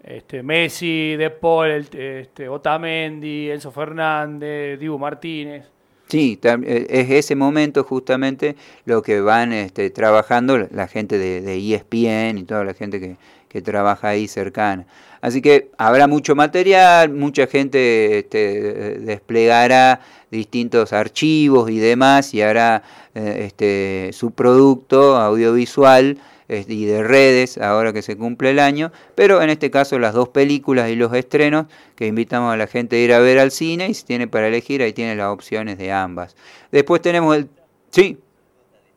este, 0.03 0.43
Messi, 0.43 1.15
De 1.15 1.31
Paul, 1.31 1.87
este, 1.91 2.47
Otamendi, 2.47 3.49
Enzo 3.49 3.71
Fernández, 3.71 4.79
Dibu 4.79 4.99
Martínez. 4.99 5.65
Sí, 6.07 6.39
eh, 6.43 6.85
es 6.87 7.09
ese 7.09 7.35
momento 7.35 7.83
justamente 7.83 8.55
lo 8.85 9.01
que 9.01 9.21
van 9.21 9.51
este, 9.51 9.89
trabajando 9.89 10.59
la 10.69 10.87
gente 10.87 11.17
de, 11.17 11.41
de 11.41 11.73
ESPN 11.73 12.37
y 12.37 12.43
toda 12.43 12.63
la 12.63 12.75
gente 12.75 12.99
que, 12.99 13.17
que 13.49 13.61
trabaja 13.61 14.09
ahí 14.09 14.27
cercana. 14.27 14.85
Así 15.25 15.41
que 15.41 15.71
habrá 15.79 16.05
mucho 16.05 16.35
material, 16.35 17.09
mucha 17.09 17.47
gente 17.47 18.19
este, 18.19 18.99
desplegará 18.99 19.99
distintos 20.29 20.93
archivos 20.93 21.71
y 21.71 21.79
demás 21.79 22.35
y 22.35 22.43
hará 22.43 22.83
eh, 23.15 23.45
este, 23.47 24.11
su 24.13 24.29
producto 24.29 25.17
audiovisual 25.17 26.19
y 26.47 26.85
de 26.85 27.01
redes 27.01 27.57
ahora 27.57 27.91
que 27.91 28.03
se 28.03 28.15
cumple 28.15 28.51
el 28.51 28.59
año, 28.59 28.91
pero 29.15 29.41
en 29.41 29.49
este 29.49 29.71
caso 29.71 29.97
las 29.97 30.13
dos 30.13 30.29
películas 30.29 30.91
y 30.91 30.95
los 30.95 31.11
estrenos 31.11 31.65
que 31.95 32.05
invitamos 32.05 32.53
a 32.53 32.57
la 32.57 32.67
gente 32.67 32.97
a 32.97 32.99
ir 32.99 33.11
a 33.11 33.17
ver 33.17 33.39
al 33.39 33.49
cine 33.49 33.89
y 33.89 33.95
si 33.95 34.05
tiene 34.05 34.27
para 34.27 34.47
elegir 34.47 34.83
ahí 34.83 34.93
tiene 34.93 35.15
las 35.15 35.33
opciones 35.33 35.79
de 35.79 35.91
ambas. 35.91 36.35
Después 36.71 37.01
tenemos 37.01 37.35
el... 37.35 37.49
Sí. 37.89 38.19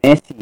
Messi, 0.03 0.35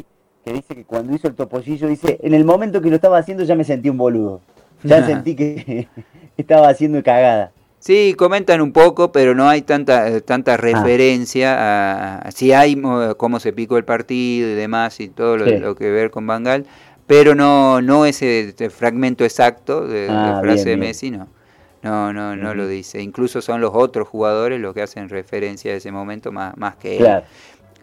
que 0.45 0.53
dice 0.53 0.75
que 0.75 0.85
cuando 0.85 1.15
hizo 1.15 1.29
el 1.29 1.37
topollillo, 1.37 1.87
dice, 1.87 2.19
en 2.21 2.35
el 2.35 2.45
momento 2.45 2.83
que 2.83 2.91
lo 2.91 2.97
estaba 2.97 3.19
haciendo 3.19 3.45
ya 3.45 3.55
me 3.55 3.63
sentí 3.63 3.89
un 3.89 3.99
boludo. 3.99 4.41
Ya 4.87 5.07
sentí 5.07 5.35
que 5.35 5.89
estaba 6.37 6.69
haciendo 6.69 7.03
cagada. 7.03 7.53
Sí, 7.79 8.15
comentan 8.17 8.61
un 8.61 8.73
poco, 8.73 9.13
pero 9.13 9.35
no 9.35 9.49
hay 9.49 9.63
tanta 9.63 10.21
tanta 10.23 10.55
ah. 10.55 10.57
referencia 10.57 12.19
a, 12.19 12.31
si 12.33 12.53
hay 12.53 12.81
cómo 13.17 13.39
se 13.39 13.53
picó 13.53 13.77
el 13.77 13.85
partido 13.85 14.49
y 14.49 14.55
demás 14.55 14.99
y 14.99 15.09
todo 15.09 15.37
lo, 15.37 15.77
que 15.77 15.91
ver 15.91 16.11
con 16.11 16.27
Bangal, 16.27 16.67
pero 17.07 17.35
no 17.35 17.83
no 17.83 18.07
ese, 18.07 18.55
fragmento 18.71 19.25
exacto 19.25 19.87
de, 19.87 20.09
la 20.09 20.39
ah, 20.39 20.41
frase 20.41 20.71
de 20.71 20.77
Messi, 20.77 21.11
no. 21.11 21.29
No, 21.83 22.13
no, 22.13 22.35
no 22.35 22.53
lo 22.53 22.67
dice. 22.67 23.01
Incluso 23.01 23.41
son 23.41 23.61
los 23.61 23.71
otros 23.73 24.09
jugadores 24.09 24.61
los 24.61 24.75
que 24.75 24.83
hacen 24.83 25.09
referencia 25.09 25.71
a 25.73 25.77
ese 25.77 25.93
momento 25.93 26.33
más, 26.33 26.57
más 26.57 26.75
que 26.75 26.97
él. 26.97 27.23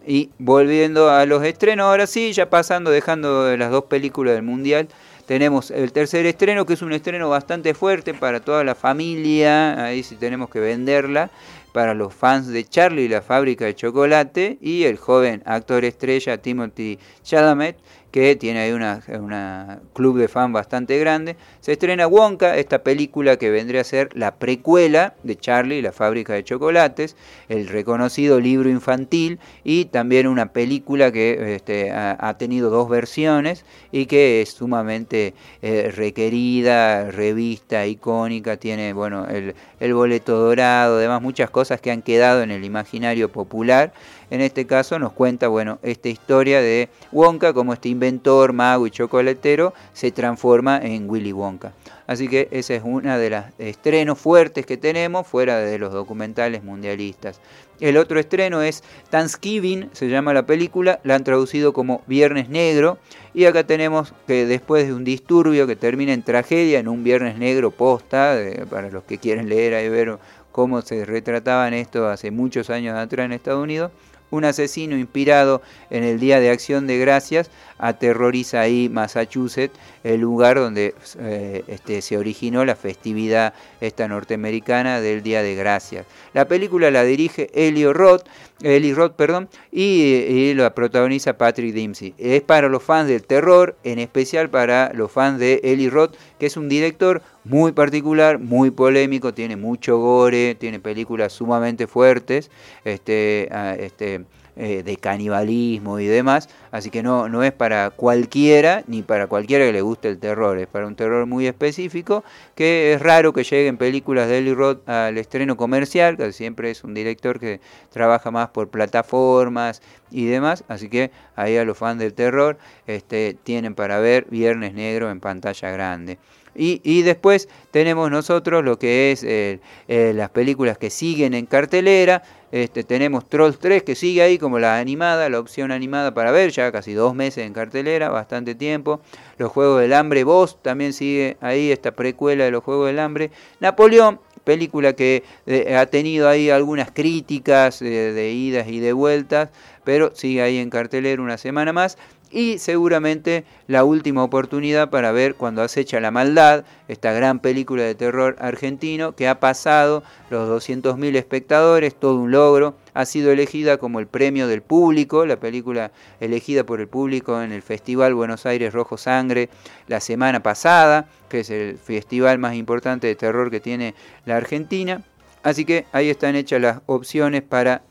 Y 0.06 0.30
volviendo 0.38 1.08
a 1.08 1.24
los 1.24 1.42
estrenos, 1.42 1.86
ahora 1.86 2.06
sí, 2.06 2.32
ya 2.34 2.50
pasando, 2.50 2.90
dejando 2.90 3.56
las 3.56 3.70
dos 3.70 3.84
películas 3.84 4.34
del 4.34 4.42
Mundial, 4.42 4.88
tenemos 5.26 5.70
el 5.70 5.92
tercer 5.92 6.26
estreno, 6.26 6.66
que 6.66 6.74
es 6.74 6.82
un 6.82 6.92
estreno 6.92 7.28
bastante 7.28 7.74
fuerte 7.74 8.14
para 8.14 8.40
toda 8.40 8.64
la 8.64 8.74
familia, 8.74 9.84
ahí 9.84 10.02
sí 10.02 10.16
tenemos 10.16 10.50
que 10.50 10.60
venderla, 10.60 11.30
para 11.72 11.94
los 11.94 12.14
fans 12.14 12.46
de 12.48 12.64
Charlie 12.64 13.04
y 13.04 13.08
la 13.08 13.22
fábrica 13.22 13.64
de 13.64 13.74
chocolate, 13.74 14.58
y 14.60 14.84
el 14.84 14.96
joven 14.96 15.42
actor 15.44 15.84
estrella 15.84 16.38
Timothy 16.38 16.98
Chalamet, 17.22 17.76
que 18.14 18.36
tiene 18.36 18.60
ahí 18.60 18.70
una, 18.70 19.80
club 19.92 20.18
de 20.18 20.28
fan 20.28 20.52
bastante 20.52 21.00
grande. 21.00 21.34
Se 21.60 21.72
estrena 21.72 22.06
Wonka, 22.06 22.56
esta 22.56 22.84
película 22.84 23.38
que 23.38 23.50
vendría 23.50 23.80
a 23.80 23.84
ser 23.84 24.10
la 24.14 24.36
precuela 24.36 25.14
de 25.24 25.34
Charlie 25.34 25.78
y 25.78 25.82
la 25.82 25.90
fábrica 25.90 26.32
de 26.32 26.44
chocolates, 26.44 27.16
el 27.48 27.66
reconocido 27.66 28.38
libro 28.38 28.70
infantil 28.70 29.40
y 29.64 29.86
también 29.86 30.28
una 30.28 30.52
película 30.52 31.10
que 31.10 31.56
este, 31.56 31.90
ha, 31.90 32.36
tenido 32.38 32.70
dos 32.70 32.88
versiones 32.88 33.64
y 33.90 34.06
que 34.06 34.42
es 34.42 34.50
sumamente 34.50 35.34
eh, 35.60 35.90
requerida, 35.92 37.10
revista, 37.10 37.84
icónica, 37.84 38.58
tiene 38.58 38.92
bueno 38.92 39.26
el, 39.26 39.56
el 39.80 39.92
boleto 39.92 40.38
dorado, 40.38 40.98
además 40.98 41.20
muchas 41.20 41.50
cosas 41.50 41.80
que 41.80 41.90
han 41.90 42.02
quedado 42.02 42.44
en 42.44 42.52
el 42.52 42.64
imaginario 42.64 43.32
popular. 43.32 43.92
En 44.30 44.40
este 44.40 44.66
caso 44.66 44.98
nos 44.98 45.12
cuenta 45.12 45.48
bueno 45.48 45.78
esta 45.82 46.08
historia 46.08 46.60
de 46.60 46.88
Wonka 47.12 47.52
como 47.52 47.72
este 47.72 47.88
inventor, 47.88 48.52
mago 48.52 48.86
y 48.86 48.90
chocolatero, 48.90 49.74
se 49.92 50.10
transforma 50.10 50.78
en 50.82 51.08
Willy 51.08 51.32
Wonka. 51.32 51.72
Así 52.06 52.28
que 52.28 52.48
esa 52.50 52.74
es 52.74 52.82
una 52.84 53.16
de 53.16 53.30
las 53.30 53.46
estrenos 53.58 54.18
fuertes 54.18 54.66
que 54.66 54.76
tenemos 54.76 55.26
fuera 55.26 55.58
de 55.58 55.78
los 55.78 55.92
documentales 55.92 56.62
mundialistas. 56.62 57.40
El 57.80 57.96
otro 57.96 58.20
estreno 58.20 58.62
es 58.62 58.84
Thanksgiving, 59.10 59.88
se 59.92 60.08
llama 60.08 60.34
la 60.34 60.44
película, 60.44 61.00
la 61.02 61.14
han 61.16 61.24
traducido 61.24 61.72
como 61.72 62.02
Viernes 62.06 62.48
Negro. 62.48 62.98
Y 63.32 63.46
acá 63.46 63.64
tenemos 63.64 64.12
que 64.26 64.46
después 64.46 64.86
de 64.86 64.94
un 64.94 65.02
disturbio 65.02 65.66
que 65.66 65.76
termina 65.76 66.12
en 66.12 66.22
tragedia, 66.22 66.78
en 66.78 66.88
un 66.88 67.02
Viernes 67.02 67.38
Negro 67.38 67.70
posta, 67.70 68.38
para 68.70 68.90
los 68.90 69.04
que 69.04 69.18
quieren 69.18 69.48
leer 69.48 69.84
y 69.84 69.88
ver 69.88 70.18
cómo 70.52 70.82
se 70.82 71.04
retrataban 71.04 71.74
esto 71.74 72.06
hace 72.08 72.30
muchos 72.30 72.70
años 72.70 72.96
atrás 72.96 73.24
en 73.24 73.32
Estados 73.32 73.62
Unidos, 73.62 73.90
un 74.34 74.44
asesino 74.44 74.96
inspirado 74.96 75.62
en 75.90 76.04
el 76.04 76.18
Día 76.18 76.40
de 76.40 76.50
Acción 76.50 76.86
de 76.86 76.98
Gracias 76.98 77.50
aterroriza 77.78 78.60
ahí 78.60 78.88
Massachusetts, 78.88 79.78
el 80.02 80.20
lugar 80.20 80.56
donde 80.56 80.94
eh, 81.18 81.64
este, 81.68 82.02
se 82.02 82.16
originó 82.16 82.64
la 82.64 82.76
festividad 82.76 83.54
esta 83.80 84.08
norteamericana 84.08 85.00
del 85.00 85.22
Día 85.22 85.42
de 85.42 85.54
Gracias. 85.54 86.06
La 86.32 86.46
película 86.46 86.90
la 86.90 87.04
dirige 87.04 87.50
Elio 87.54 87.92
Roth, 87.92 88.26
Eli 88.62 88.94
Roth, 88.94 89.14
perdón, 89.14 89.48
y, 89.72 90.54
la 90.54 90.74
protagoniza 90.74 91.36
Patrick 91.36 91.74
Dempsey. 91.74 92.14
Es 92.18 92.42
para 92.42 92.68
los 92.68 92.82
fans 92.82 93.08
del 93.08 93.22
terror, 93.24 93.76
en 93.84 93.98
especial 93.98 94.48
para 94.48 94.92
los 94.94 95.10
fans 95.10 95.38
de 95.38 95.60
Eli 95.64 95.88
Roth, 95.90 96.14
que 96.38 96.46
es 96.46 96.56
un 96.56 96.68
director 96.68 97.22
muy 97.44 97.72
particular, 97.72 98.38
muy 98.38 98.70
polémico, 98.70 99.34
tiene 99.34 99.56
mucho 99.56 99.98
gore, 99.98 100.54
tiene 100.54 100.80
películas 100.80 101.32
sumamente 101.32 101.86
fuertes, 101.86 102.50
este, 102.84 103.48
ah, 103.50 103.76
este 103.78 104.24
eh, 104.56 104.82
de 104.84 104.96
canibalismo 104.96 105.98
y 105.98 106.06
demás, 106.06 106.48
así 106.70 106.90
que 106.90 107.02
no, 107.02 107.28
no 107.28 107.42
es 107.42 107.52
para 107.52 107.90
cualquiera, 107.90 108.84
ni 108.86 109.02
para 109.02 109.26
cualquiera 109.26 109.64
que 109.64 109.72
le 109.72 109.80
guste 109.80 110.08
el 110.08 110.18
terror, 110.18 110.58
es 110.58 110.68
para 110.68 110.86
un 110.86 110.94
terror 110.94 111.26
muy 111.26 111.46
específico, 111.46 112.22
que 112.54 112.92
es 112.92 113.02
raro 113.02 113.32
que 113.32 113.42
lleguen 113.42 113.76
películas 113.78 114.28
de 114.28 114.38
Eli 114.38 114.54
Roth 114.54 114.88
al 114.88 115.18
estreno 115.18 115.56
comercial, 115.56 116.16
que 116.16 116.32
siempre 116.32 116.70
es 116.70 116.84
un 116.84 116.94
director 116.94 117.40
que 117.40 117.60
trabaja 117.90 118.30
más 118.30 118.50
por 118.50 118.68
plataformas 118.68 119.82
y 120.10 120.26
demás, 120.26 120.62
así 120.68 120.88
que 120.88 121.10
ahí 121.34 121.56
a 121.56 121.64
los 121.64 121.76
fans 121.76 121.98
del 121.98 122.14
terror 122.14 122.56
este, 122.86 123.36
tienen 123.42 123.74
para 123.74 123.98
ver 123.98 124.26
Viernes 124.30 124.74
Negro 124.74 125.10
en 125.10 125.18
pantalla 125.18 125.70
grande. 125.70 126.18
Y, 126.56 127.02
después 127.02 127.48
tenemos 127.72 128.10
nosotros 128.10 128.64
lo 128.64 128.78
que 128.78 129.10
es 129.10 129.24
eh, 129.24 129.58
las 129.88 130.30
películas 130.30 130.78
que 130.78 130.88
siguen 130.88 131.34
en 131.34 131.46
cartelera. 131.46 132.22
Este, 132.54 132.84
tenemos 132.84 133.28
Trolls 133.28 133.58
3 133.58 133.82
que 133.82 133.96
sigue 133.96 134.22
ahí 134.22 134.38
como 134.38 134.60
la 134.60 134.78
animada, 134.78 135.28
la 135.28 135.40
opción 135.40 135.72
animada 135.72 136.14
para 136.14 136.30
ver, 136.30 136.52
ya 136.52 136.70
casi 136.70 136.92
dos 136.92 137.12
meses 137.12 137.44
en 137.44 137.52
cartelera, 137.52 138.10
bastante 138.10 138.54
tiempo. 138.54 139.00
Los 139.38 139.50
Juegos 139.50 139.80
del 139.80 139.92
Hambre, 139.92 140.22
Vos 140.22 140.62
también 140.62 140.92
sigue 140.92 141.36
ahí, 141.40 141.72
esta 141.72 141.90
precuela 141.90 142.44
de 142.44 142.52
los 142.52 142.62
Juegos 142.62 142.86
del 142.86 143.00
Hambre. 143.00 143.32
Napoleón, 143.58 144.20
película 144.44 144.92
que 144.92 145.24
eh, 145.46 145.74
ha 145.74 145.86
tenido 145.86 146.28
ahí 146.28 146.48
algunas 146.48 146.92
críticas 146.92 147.80
de 147.80 148.30
idas 148.30 148.68
y 148.68 148.78
de 148.78 148.92
vueltas, 148.92 149.48
pero 149.82 150.14
sigue 150.14 150.40
ahí 150.40 150.58
en 150.58 150.70
cartelera 150.70 151.20
una 151.20 151.38
semana 151.38 151.72
más 151.72 151.98
y 152.34 152.58
seguramente 152.58 153.44
la 153.68 153.84
última 153.84 154.24
oportunidad 154.24 154.90
para 154.90 155.12
ver 155.12 155.36
cuando 155.36 155.62
acecha 155.62 156.00
la 156.00 156.10
maldad, 156.10 156.64
esta 156.88 157.12
gran 157.12 157.38
película 157.38 157.84
de 157.84 157.94
terror 157.94 158.34
argentino 158.40 159.14
que 159.14 159.28
ha 159.28 159.38
pasado 159.38 160.02
los 160.30 160.48
200.000 160.68 161.14
espectadores, 161.14 161.94
todo 161.94 162.16
un 162.16 162.32
logro, 162.32 162.74
ha 162.92 163.06
sido 163.06 163.30
elegida 163.30 163.76
como 163.76 164.00
el 164.00 164.08
premio 164.08 164.48
del 164.48 164.62
público, 164.62 165.26
la 165.26 165.38
película 165.38 165.92
elegida 166.18 166.64
por 166.64 166.80
el 166.80 166.88
público 166.88 167.40
en 167.40 167.52
el 167.52 167.62
Festival 167.62 168.14
Buenos 168.14 168.46
Aires 168.46 168.74
Rojo 168.74 168.98
Sangre 168.98 169.48
la 169.86 170.00
semana 170.00 170.42
pasada, 170.42 171.08
que 171.28 171.40
es 171.40 171.50
el 171.50 171.78
festival 171.78 172.38
más 172.38 172.56
importante 172.56 173.06
de 173.06 173.14
terror 173.14 173.48
que 173.48 173.60
tiene 173.60 173.94
la 174.26 174.36
Argentina. 174.36 175.04
Así 175.44 175.64
que 175.64 175.86
ahí 175.92 176.10
están 176.10 176.34
hechas 176.34 176.60
las 176.60 176.80
opciones 176.86 177.42
para 177.42 177.82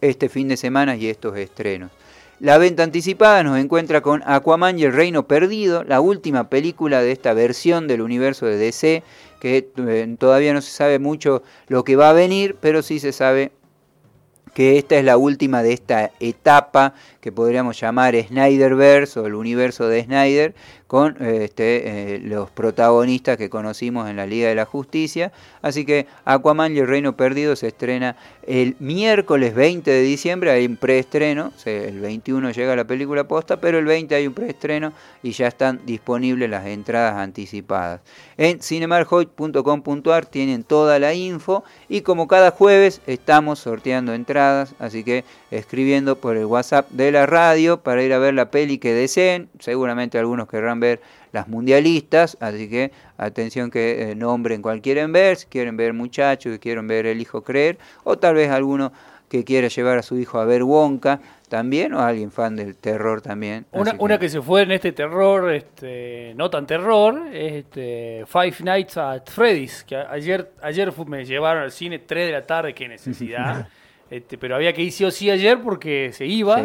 este 0.00 0.28
fin 0.28 0.46
de 0.46 0.56
semana 0.56 0.94
y 0.94 1.08
estos 1.08 1.36
estrenos. 1.36 1.90
La 2.38 2.58
venta 2.58 2.82
anticipada 2.82 3.42
nos 3.42 3.58
encuentra 3.58 4.02
con 4.02 4.22
Aquaman 4.26 4.78
y 4.78 4.84
el 4.84 4.92
Reino 4.92 5.26
Perdido, 5.26 5.84
la 5.84 6.02
última 6.02 6.50
película 6.50 7.00
de 7.00 7.10
esta 7.10 7.32
versión 7.32 7.88
del 7.88 8.02
universo 8.02 8.44
de 8.44 8.58
DC, 8.58 9.02
que 9.40 9.70
eh, 9.78 10.16
todavía 10.18 10.52
no 10.52 10.60
se 10.60 10.70
sabe 10.70 10.98
mucho 10.98 11.42
lo 11.68 11.82
que 11.82 11.96
va 11.96 12.10
a 12.10 12.12
venir, 12.12 12.54
pero 12.60 12.82
sí 12.82 13.00
se 13.00 13.12
sabe 13.12 13.52
que 14.56 14.78
esta 14.78 14.96
es 14.96 15.04
la 15.04 15.18
última 15.18 15.62
de 15.62 15.74
esta 15.74 16.12
etapa 16.18 16.94
que 17.20 17.30
podríamos 17.30 17.78
llamar 17.78 18.14
Snyderverse 18.14 19.20
o 19.20 19.26
el 19.26 19.34
universo 19.34 19.86
de 19.86 20.02
Snyder, 20.04 20.54
con 20.86 21.16
este, 21.22 22.14
eh, 22.14 22.18
los 22.20 22.50
protagonistas 22.50 23.36
que 23.36 23.50
conocimos 23.50 24.08
en 24.08 24.16
la 24.16 24.26
Liga 24.26 24.48
de 24.48 24.54
la 24.54 24.64
Justicia. 24.64 25.30
Así 25.60 25.84
que 25.84 26.06
Aquaman 26.24 26.74
y 26.74 26.78
el 26.78 26.88
Reino 26.88 27.16
Perdido 27.16 27.54
se 27.54 27.66
estrena 27.66 28.16
el 28.46 28.76
miércoles 28.78 29.54
20 29.54 29.90
de 29.90 30.02
diciembre, 30.02 30.50
hay 30.50 30.66
un 30.66 30.76
preestreno, 30.76 31.52
el 31.64 32.00
21 32.00 32.52
llega 32.52 32.76
la 32.76 32.84
película 32.84 33.26
posta, 33.26 33.60
pero 33.60 33.78
el 33.78 33.84
20 33.84 34.14
hay 34.14 34.26
un 34.26 34.34
preestreno 34.34 34.92
y 35.22 35.32
ya 35.32 35.48
están 35.48 35.80
disponibles 35.84 36.48
las 36.48 36.66
entradas 36.66 37.16
anticipadas. 37.16 38.00
En 38.36 38.62
cinemarjoy.com.ar 38.62 40.26
tienen 40.26 40.62
toda 40.62 40.98
la 40.98 41.12
info 41.14 41.64
y 41.88 42.02
como 42.02 42.28
cada 42.28 42.52
jueves 42.52 43.00
estamos 43.06 43.58
sorteando 43.58 44.14
entradas, 44.14 44.74
así 44.78 45.02
que 45.02 45.24
escribiendo 45.50 46.16
por 46.16 46.36
el 46.36 46.46
WhatsApp 46.46 46.88
de 46.90 47.10
la 47.10 47.26
radio 47.26 47.80
para 47.80 48.02
ir 48.02 48.12
a 48.12 48.18
ver 48.18 48.34
la 48.34 48.50
peli 48.50 48.78
que 48.78 48.94
deseen, 48.94 49.48
seguramente 49.58 50.18
algunos 50.18 50.48
querrán 50.48 50.78
ver 50.78 51.00
las 51.36 51.48
mundialistas, 51.48 52.38
así 52.40 52.68
que 52.68 52.92
atención 53.18 53.70
que 53.70 54.10
eh, 54.10 54.14
nombren 54.14 54.62
cual 54.62 54.80
quieren 54.80 55.12
ver, 55.12 55.36
si 55.36 55.46
quieren 55.46 55.76
ver 55.76 55.92
muchachos, 55.92 56.50
que 56.50 56.58
quieren 56.58 56.88
ver 56.88 57.04
el 57.04 57.20
hijo 57.20 57.42
creer, 57.42 57.76
o 58.04 58.16
tal 58.16 58.36
vez 58.36 58.50
alguno 58.50 58.90
que 59.28 59.44
quiera 59.44 59.68
llevar 59.68 59.98
a 59.98 60.02
su 60.02 60.16
hijo 60.18 60.38
a 60.38 60.46
ver 60.46 60.62
Wonka 60.62 61.20
también, 61.50 61.92
o 61.92 62.00
alguien 62.00 62.30
fan 62.30 62.56
del 62.56 62.74
terror 62.76 63.20
también. 63.20 63.66
Una, 63.72 64.18
que... 64.18 64.30
se 64.30 64.40
fue 64.40 64.62
en 64.62 64.72
este 64.72 64.92
terror, 64.92 65.52
este, 65.52 66.32
no 66.36 66.48
tan 66.48 66.66
terror, 66.66 67.26
es 67.30 67.52
este, 67.52 68.24
Five 68.26 68.56
Nights 68.60 68.96
at 68.96 69.26
Freddy's, 69.26 69.84
que 69.84 69.96
ayer, 69.96 70.52
ayer 70.62 70.90
me 71.06 71.26
llevaron 71.26 71.64
al 71.64 71.70
cine 71.70 71.98
3 71.98 72.28
de 72.28 72.32
la 72.32 72.46
tarde, 72.46 72.72
qué 72.72 72.88
necesidad. 72.88 73.68
Este, 74.08 74.38
pero 74.38 74.54
había 74.54 74.72
que 74.72 74.82
ir 74.82 74.92
sí 74.92 75.04
o 75.04 75.10
sí 75.10 75.30
ayer 75.30 75.60
porque 75.60 76.12
se 76.12 76.26
iba. 76.26 76.62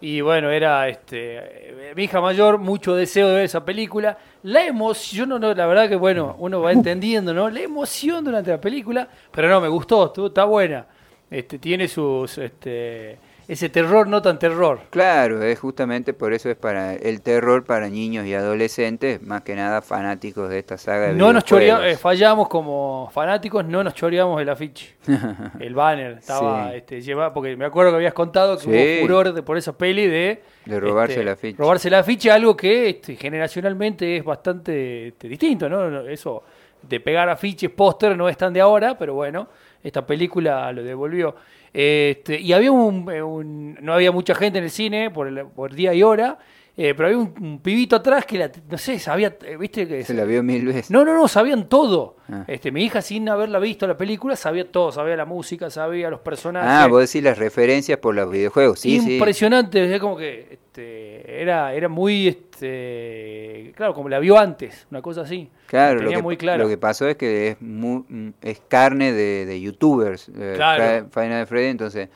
Y 0.00 0.20
bueno, 0.20 0.50
era 0.50 0.88
este 0.88 1.72
mi 1.94 2.04
hija 2.04 2.20
mayor, 2.20 2.58
mucho 2.58 2.94
deseo 2.94 3.28
de 3.28 3.34
ver 3.36 3.44
esa 3.44 3.64
película. 3.64 4.18
La 4.42 4.66
emoción, 4.66 5.28
no, 5.28 5.38
la 5.38 5.66
verdad 5.66 5.88
que 5.88 5.96
bueno, 5.96 6.36
uno 6.38 6.60
va 6.60 6.72
entendiendo, 6.72 7.32
¿no? 7.32 7.48
La 7.48 7.60
emoción 7.60 8.24
durante 8.24 8.50
la 8.50 8.60
película, 8.60 9.08
pero 9.30 9.48
no, 9.48 9.60
me 9.60 9.68
gustó, 9.68 10.12
está 10.26 10.44
buena. 10.44 10.86
Este, 11.30 11.58
tiene 11.58 11.88
sus 11.88 12.36
este, 12.36 13.18
ese 13.48 13.68
terror 13.68 14.06
no 14.06 14.22
tan 14.22 14.38
terror. 14.38 14.80
Claro, 14.90 15.42
es 15.42 15.58
justamente 15.58 16.12
por 16.12 16.32
eso 16.32 16.50
es 16.50 16.56
para 16.56 16.94
el 16.94 17.22
terror 17.22 17.64
para 17.64 17.88
niños 17.88 18.26
y 18.26 18.34
adolescentes, 18.34 19.22
más 19.22 19.42
que 19.42 19.54
nada 19.54 19.82
fanáticos 19.82 20.48
de 20.48 20.58
esta 20.58 20.78
saga 20.78 21.08
de 21.08 21.14
No 21.14 21.32
nos 21.32 21.44
choreamos, 21.44 21.84
eh, 21.86 21.96
fallamos 21.96 22.48
como 22.48 23.10
fanáticos, 23.12 23.64
no 23.64 23.82
nos 23.82 23.94
choreamos 23.94 24.40
el 24.40 24.48
afiche. 24.48 24.94
el 25.60 25.74
banner 25.74 26.18
estaba 26.18 26.74
este, 26.74 27.00
llevado, 27.00 27.32
porque 27.34 27.56
me 27.56 27.64
acuerdo 27.64 27.92
que 27.92 27.96
habías 27.96 28.14
contado 28.14 28.58
que 28.58 28.68
hubo 28.68 29.06
furor 29.06 29.44
por 29.44 29.56
esa 29.56 29.76
peli 29.76 30.06
de 30.06 30.42
de 30.64 30.78
robarse 30.78 31.14
este, 31.14 31.24
la 31.24 31.36
ficha. 31.36 31.58
Robarse 31.58 31.90
la 31.90 32.04
ficha, 32.04 32.34
algo 32.34 32.56
que 32.56 32.90
este, 32.90 33.16
generacionalmente 33.16 34.16
es 34.16 34.24
bastante 34.24 35.08
este, 35.08 35.28
distinto, 35.28 35.68
¿no? 35.68 36.06
Eso 36.06 36.42
de 36.82 37.00
pegar 37.00 37.28
afiches, 37.28 37.70
póster 37.70 38.16
no 38.16 38.28
es 38.28 38.36
tan 38.36 38.52
de 38.52 38.60
ahora, 38.60 38.96
pero 38.98 39.14
bueno, 39.14 39.48
esta 39.82 40.06
película 40.06 40.72
lo 40.72 40.82
devolvió. 40.82 41.34
Este, 41.72 42.40
y 42.40 42.52
había 42.52 42.70
un, 42.70 43.76
no 43.80 43.94
había 43.94 44.12
mucha 44.12 44.34
gente 44.34 44.58
en 44.58 44.64
el 44.64 44.70
cine 44.70 45.10
por, 45.10 45.48
por 45.50 45.74
día 45.74 45.94
y 45.94 46.02
hora, 46.02 46.38
eh, 46.74 46.94
pero 46.94 47.08
había 47.08 47.18
un, 47.18 47.60
pibito 47.60 47.96
atrás 47.96 48.24
que, 48.24 48.38
la, 48.38 48.50
no 48.70 48.78
sé, 48.78 48.98
sabía, 48.98 49.36
eh, 49.44 49.58
viste 49.58 49.86
que... 49.86 50.02
Se 50.04 50.14
la 50.14 50.24
vio 50.24 50.42
mil 50.42 50.64
veces. 50.64 50.90
No, 50.90 51.04
no, 51.04 51.14
no, 51.14 51.28
sabían 51.28 51.68
todo. 51.68 52.16
Ah. 52.30 52.44
Este, 52.48 52.72
mi 52.72 52.82
hija 52.82 53.02
sin 53.02 53.28
haberla 53.28 53.58
visto 53.58 53.86
la 53.86 53.96
película 53.96 54.36
sabía 54.36 54.70
todo, 54.70 54.90
sabía 54.90 55.14
la 55.16 55.26
música, 55.26 55.68
sabía 55.68 56.08
los 56.08 56.20
personajes. 56.20 56.70
Ah, 56.70 56.86
vos 56.86 57.00
decís 57.00 57.22
las 57.22 57.36
referencias 57.36 57.98
por 57.98 58.14
los 58.14 58.30
videojuegos, 58.30 58.80
sí, 58.80 58.96
Impresionante, 58.96 59.94
es 59.94 60.00
como 60.00 60.16
que 60.16 60.48
este, 60.72 61.42
era, 61.42 61.74
era 61.74 61.90
muy, 61.90 62.28
este, 62.28 63.72
claro, 63.76 63.92
como 63.92 64.08
la 64.08 64.18
vio 64.18 64.38
antes, 64.38 64.86
una 64.90 65.02
cosa 65.02 65.22
así. 65.22 65.50
Claro, 65.66 66.00
lo 66.00 66.10
que, 66.10 66.22
muy 66.22 66.38
claro. 66.38 66.62
lo 66.62 66.70
que 66.70 66.78
pasó 66.78 67.06
es 67.06 67.16
que 67.16 67.48
es, 67.48 67.60
muy, 67.60 68.32
es 68.40 68.62
carne 68.68 69.12
de, 69.12 69.44
de 69.44 69.60
youtubers, 69.60 70.30
eh, 70.34 71.04
Final 71.10 71.46
Freddy, 71.46 71.68
entonces 71.68 72.08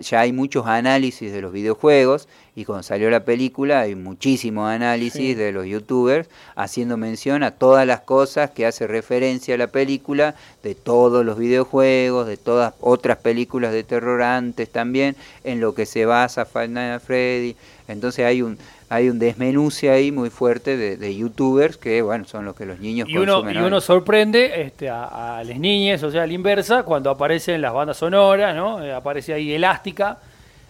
ya 0.00 0.20
hay 0.20 0.32
muchos 0.32 0.66
análisis 0.66 1.32
de 1.32 1.40
los 1.40 1.52
videojuegos 1.52 2.28
y 2.54 2.64
cuando 2.64 2.82
salió 2.82 3.10
la 3.10 3.24
película 3.24 3.80
hay 3.80 3.94
muchísimo 3.94 4.66
análisis 4.66 5.36
de 5.36 5.52
los 5.52 5.66
youtubers 5.66 6.28
haciendo 6.54 6.96
mención 6.96 7.42
a 7.42 7.50
todas 7.50 7.86
las 7.86 8.00
cosas 8.00 8.50
que 8.50 8.66
hace 8.66 8.86
referencia 8.86 9.54
a 9.54 9.58
la 9.58 9.66
película, 9.66 10.34
de 10.62 10.74
todos 10.74 11.24
los 11.24 11.38
videojuegos, 11.38 12.26
de 12.26 12.36
todas 12.36 12.74
otras 12.80 13.18
películas 13.18 13.72
de 13.72 13.84
terror 13.84 14.22
antes 14.22 14.70
también, 14.70 15.16
en 15.44 15.60
lo 15.60 15.74
que 15.74 15.86
se 15.86 16.06
basa 16.06 16.42
at 16.42 17.00
Freddy. 17.00 17.56
Entonces 17.88 18.24
hay 18.24 18.42
un 18.42 18.58
hay 18.88 19.08
un 19.08 19.18
desmenuce 19.18 19.90
ahí 19.90 20.12
muy 20.12 20.30
fuerte 20.30 20.76
de, 20.76 21.16
youtubers 21.16 21.76
que, 21.76 22.02
bueno, 22.02 22.24
son 22.24 22.44
los 22.44 22.54
que 22.54 22.66
los 22.66 22.78
niños 22.78 23.08
y 23.08 23.16
uno, 23.16 23.50
Y 23.50 23.56
uno 23.56 23.80
sorprende 23.80 24.62
este, 24.62 24.88
a, 24.88 25.42
las 25.44 25.58
niñas, 25.58 26.02
o 26.02 26.10
sea, 26.10 26.22
a 26.22 26.26
la 26.26 26.32
inversa, 26.32 26.84
cuando 26.84 27.10
aparecen 27.10 27.60
las 27.60 27.72
bandas 27.72 27.96
sonoras, 27.96 28.54
¿no? 28.54 28.84
Eh, 28.84 28.92
aparece 28.92 29.34
ahí 29.34 29.52
Elástica, 29.52 30.18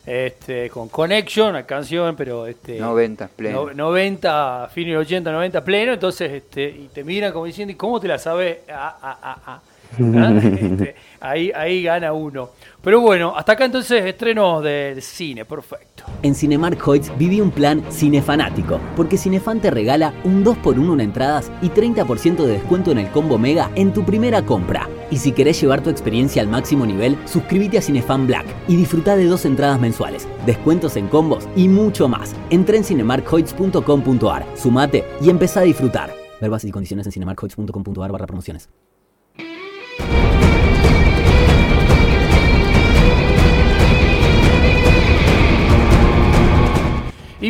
este, 0.07 0.71
con 0.71 0.89
Connection, 0.89 1.51
una 1.51 1.65
canción, 1.65 2.17
pero... 2.17 2.47
Este, 2.47 2.79
90 2.79 3.29
pleno. 3.29 3.71
90, 3.75 4.71
fin 4.73 4.89
de 4.89 4.97
80, 4.97 5.31
90 5.31 5.65
pleno, 5.65 5.93
entonces, 5.93 6.33
este, 6.33 6.65
y 6.65 6.89
te 6.93 7.05
miran 7.05 7.33
como 7.33 7.45
diciendo, 7.45 7.73
¿y 7.73 7.77
cómo 7.77 8.01
te 8.01 8.09
la 8.09 8.19
sabes? 8.19 8.59
Ah, 8.71 8.97
ah, 9.03 9.19
ah, 9.23 9.39
ah. 9.47 9.61
Este, 9.99 10.97
ahí, 11.21 11.53
ahí 11.55 11.83
gana 11.83 12.13
uno. 12.13 12.51
Pero 12.87 13.01
bueno, 13.01 13.35
hasta 13.37 13.55
acá 13.55 13.65
entonces 13.65 14.05
estrenos 14.05 14.63
del 14.63 15.03
cine, 15.03 15.45
perfecto. 15.45 16.05
En 16.23 16.37
Cinemark 16.37 16.87
Hoyts 16.87 17.11
viví 17.19 17.41
un 17.41 17.51
plan 17.51 17.83
cinefanático, 17.91 18.79
porque 18.95 19.19
Cinefan 19.19 19.61
te 19.61 19.73
regala 19.73 20.15
un 20.23 20.45
2x1 20.45 20.93
en 20.93 21.01
entradas 21.01 21.51
y 21.63 21.71
30% 21.71 22.45
de 22.45 22.53
descuento 22.53 22.93
en 22.93 22.99
el 22.99 23.11
combo 23.11 23.39
Mega 23.39 23.73
en 23.75 23.93
tu 23.93 24.05
primera 24.05 24.43
compra. 24.43 24.89
Y 25.11 25.17
si 25.17 25.33
querés 25.33 25.61
llevar 25.61 25.83
tu 25.83 25.91
experiencia 25.91 26.41
al 26.41 26.47
máximo 26.47 26.87
nivel, 26.87 27.19
suscríbete 27.25 27.79
a 27.79 27.83
Cinefan 27.83 28.29
Black 28.29 28.47
y 28.69 28.77
disfruta 28.77 29.17
de 29.17 29.25
dos 29.25 29.47
entradas 29.47 29.81
mensuales, 29.81 30.29
descuentos 30.47 30.97
en 30.97 31.09
combos 31.09 31.49
y 31.57 31.67
mucho 31.67 32.07
más. 32.07 32.37
Entra 32.51 32.77
en 32.77 32.85
cinemarkhoyts.com.ar, 32.85 34.47
sumate 34.55 35.05
y 35.21 35.29
empezá 35.29 35.59
a 35.59 35.65
disfrutar. 35.65 36.15
Ver 36.41 36.53
y 36.63 36.71
condiciones 36.71 37.07
en 37.07 37.11
cinemarkhoyts.com.ar 37.11 38.13
barra 38.13 38.27
promociones. 38.29 38.69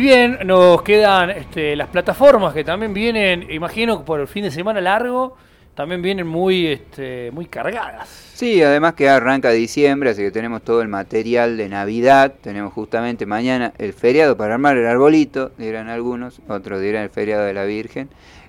Bien, 0.07 0.39
nos 0.45 0.83
quedan 0.83 1.31
este, 1.31 1.75
las 1.75 1.89
plataformas 1.89 2.53
que 2.53 2.63
también 2.63 2.93
vienen, 2.93 3.51
imagino 3.51 4.05
por 4.05 4.21
el 4.21 4.27
fin 4.29 4.43
de 4.43 4.51
semana 4.51 4.79
largo, 4.79 5.35
también 5.75 6.01
vienen 6.01 6.25
muy, 6.25 6.67
este, 6.67 7.29
muy 7.31 7.45
cargadas. 7.47 8.07
Sí, 8.33 8.63
además 8.63 8.93
que 8.93 9.09
arranca 9.09 9.49
diciembre, 9.51 10.11
así 10.11 10.21
que 10.21 10.31
tenemos 10.31 10.61
todo 10.61 10.81
el 10.81 10.87
material 10.87 11.57
de 11.57 11.67
Navidad. 11.67 12.35
Tenemos 12.39 12.71
justamente 12.71 13.25
mañana 13.25 13.73
el 13.77 13.91
feriado 13.91 14.37
para 14.37 14.53
armar 14.53 14.77
el 14.77 14.87
arbolito, 14.87 15.51
dirán 15.57 15.89
algunos, 15.89 16.39
otros 16.47 16.79
dirán 16.79 17.03
el 17.03 17.09
feriado 17.09 17.43
de 17.43 17.53
la 17.53 17.65
Virgen. 17.65 18.07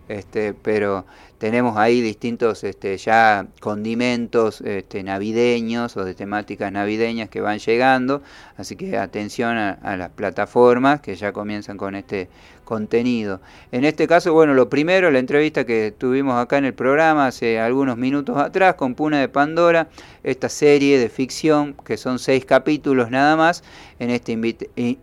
Este, 0.08 0.54
pero 0.54 1.06
tenemos 1.38 1.76
ahí 1.76 2.00
distintos 2.00 2.64
este, 2.64 2.96
ya 2.98 3.46
condimentos 3.60 4.60
este, 4.60 5.02
navideños 5.04 5.96
o 5.96 6.04
de 6.04 6.14
temáticas 6.14 6.72
navideñas 6.72 7.28
que 7.28 7.40
van 7.40 7.58
llegando, 7.60 8.22
así 8.56 8.74
que 8.74 8.98
atención 8.98 9.56
a, 9.56 9.96
las 9.96 10.10
plataformas 10.10 11.00
que 11.00 11.14
ya 11.14 11.32
comienzan 11.32 11.76
con 11.76 11.94
este 11.94 12.28
contenido. 12.64 13.40
En 13.72 13.84
este 13.84 14.06
caso, 14.06 14.32
bueno, 14.34 14.52
lo 14.52 14.68
primero, 14.68 15.10
la 15.10 15.20
entrevista 15.20 15.64
que 15.64 15.94
tuvimos 15.96 16.34
acá 16.34 16.58
en 16.58 16.66
el 16.66 16.74
programa 16.74 17.28
hace 17.28 17.58
algunos 17.58 17.96
minutos 17.96 18.36
atrás 18.36 18.74
con 18.74 18.94
Puna 18.94 19.20
de 19.20 19.28
Pandora, 19.28 19.88
esta 20.24 20.48
serie 20.48 20.98
de 20.98 21.08
ficción 21.08 21.74
que 21.86 21.96
son 21.96 22.18
seis 22.18 22.44
capítulos 22.44 23.10
nada 23.10 23.36
más 23.36 23.62
en 23.98 24.10
esta 24.10 24.32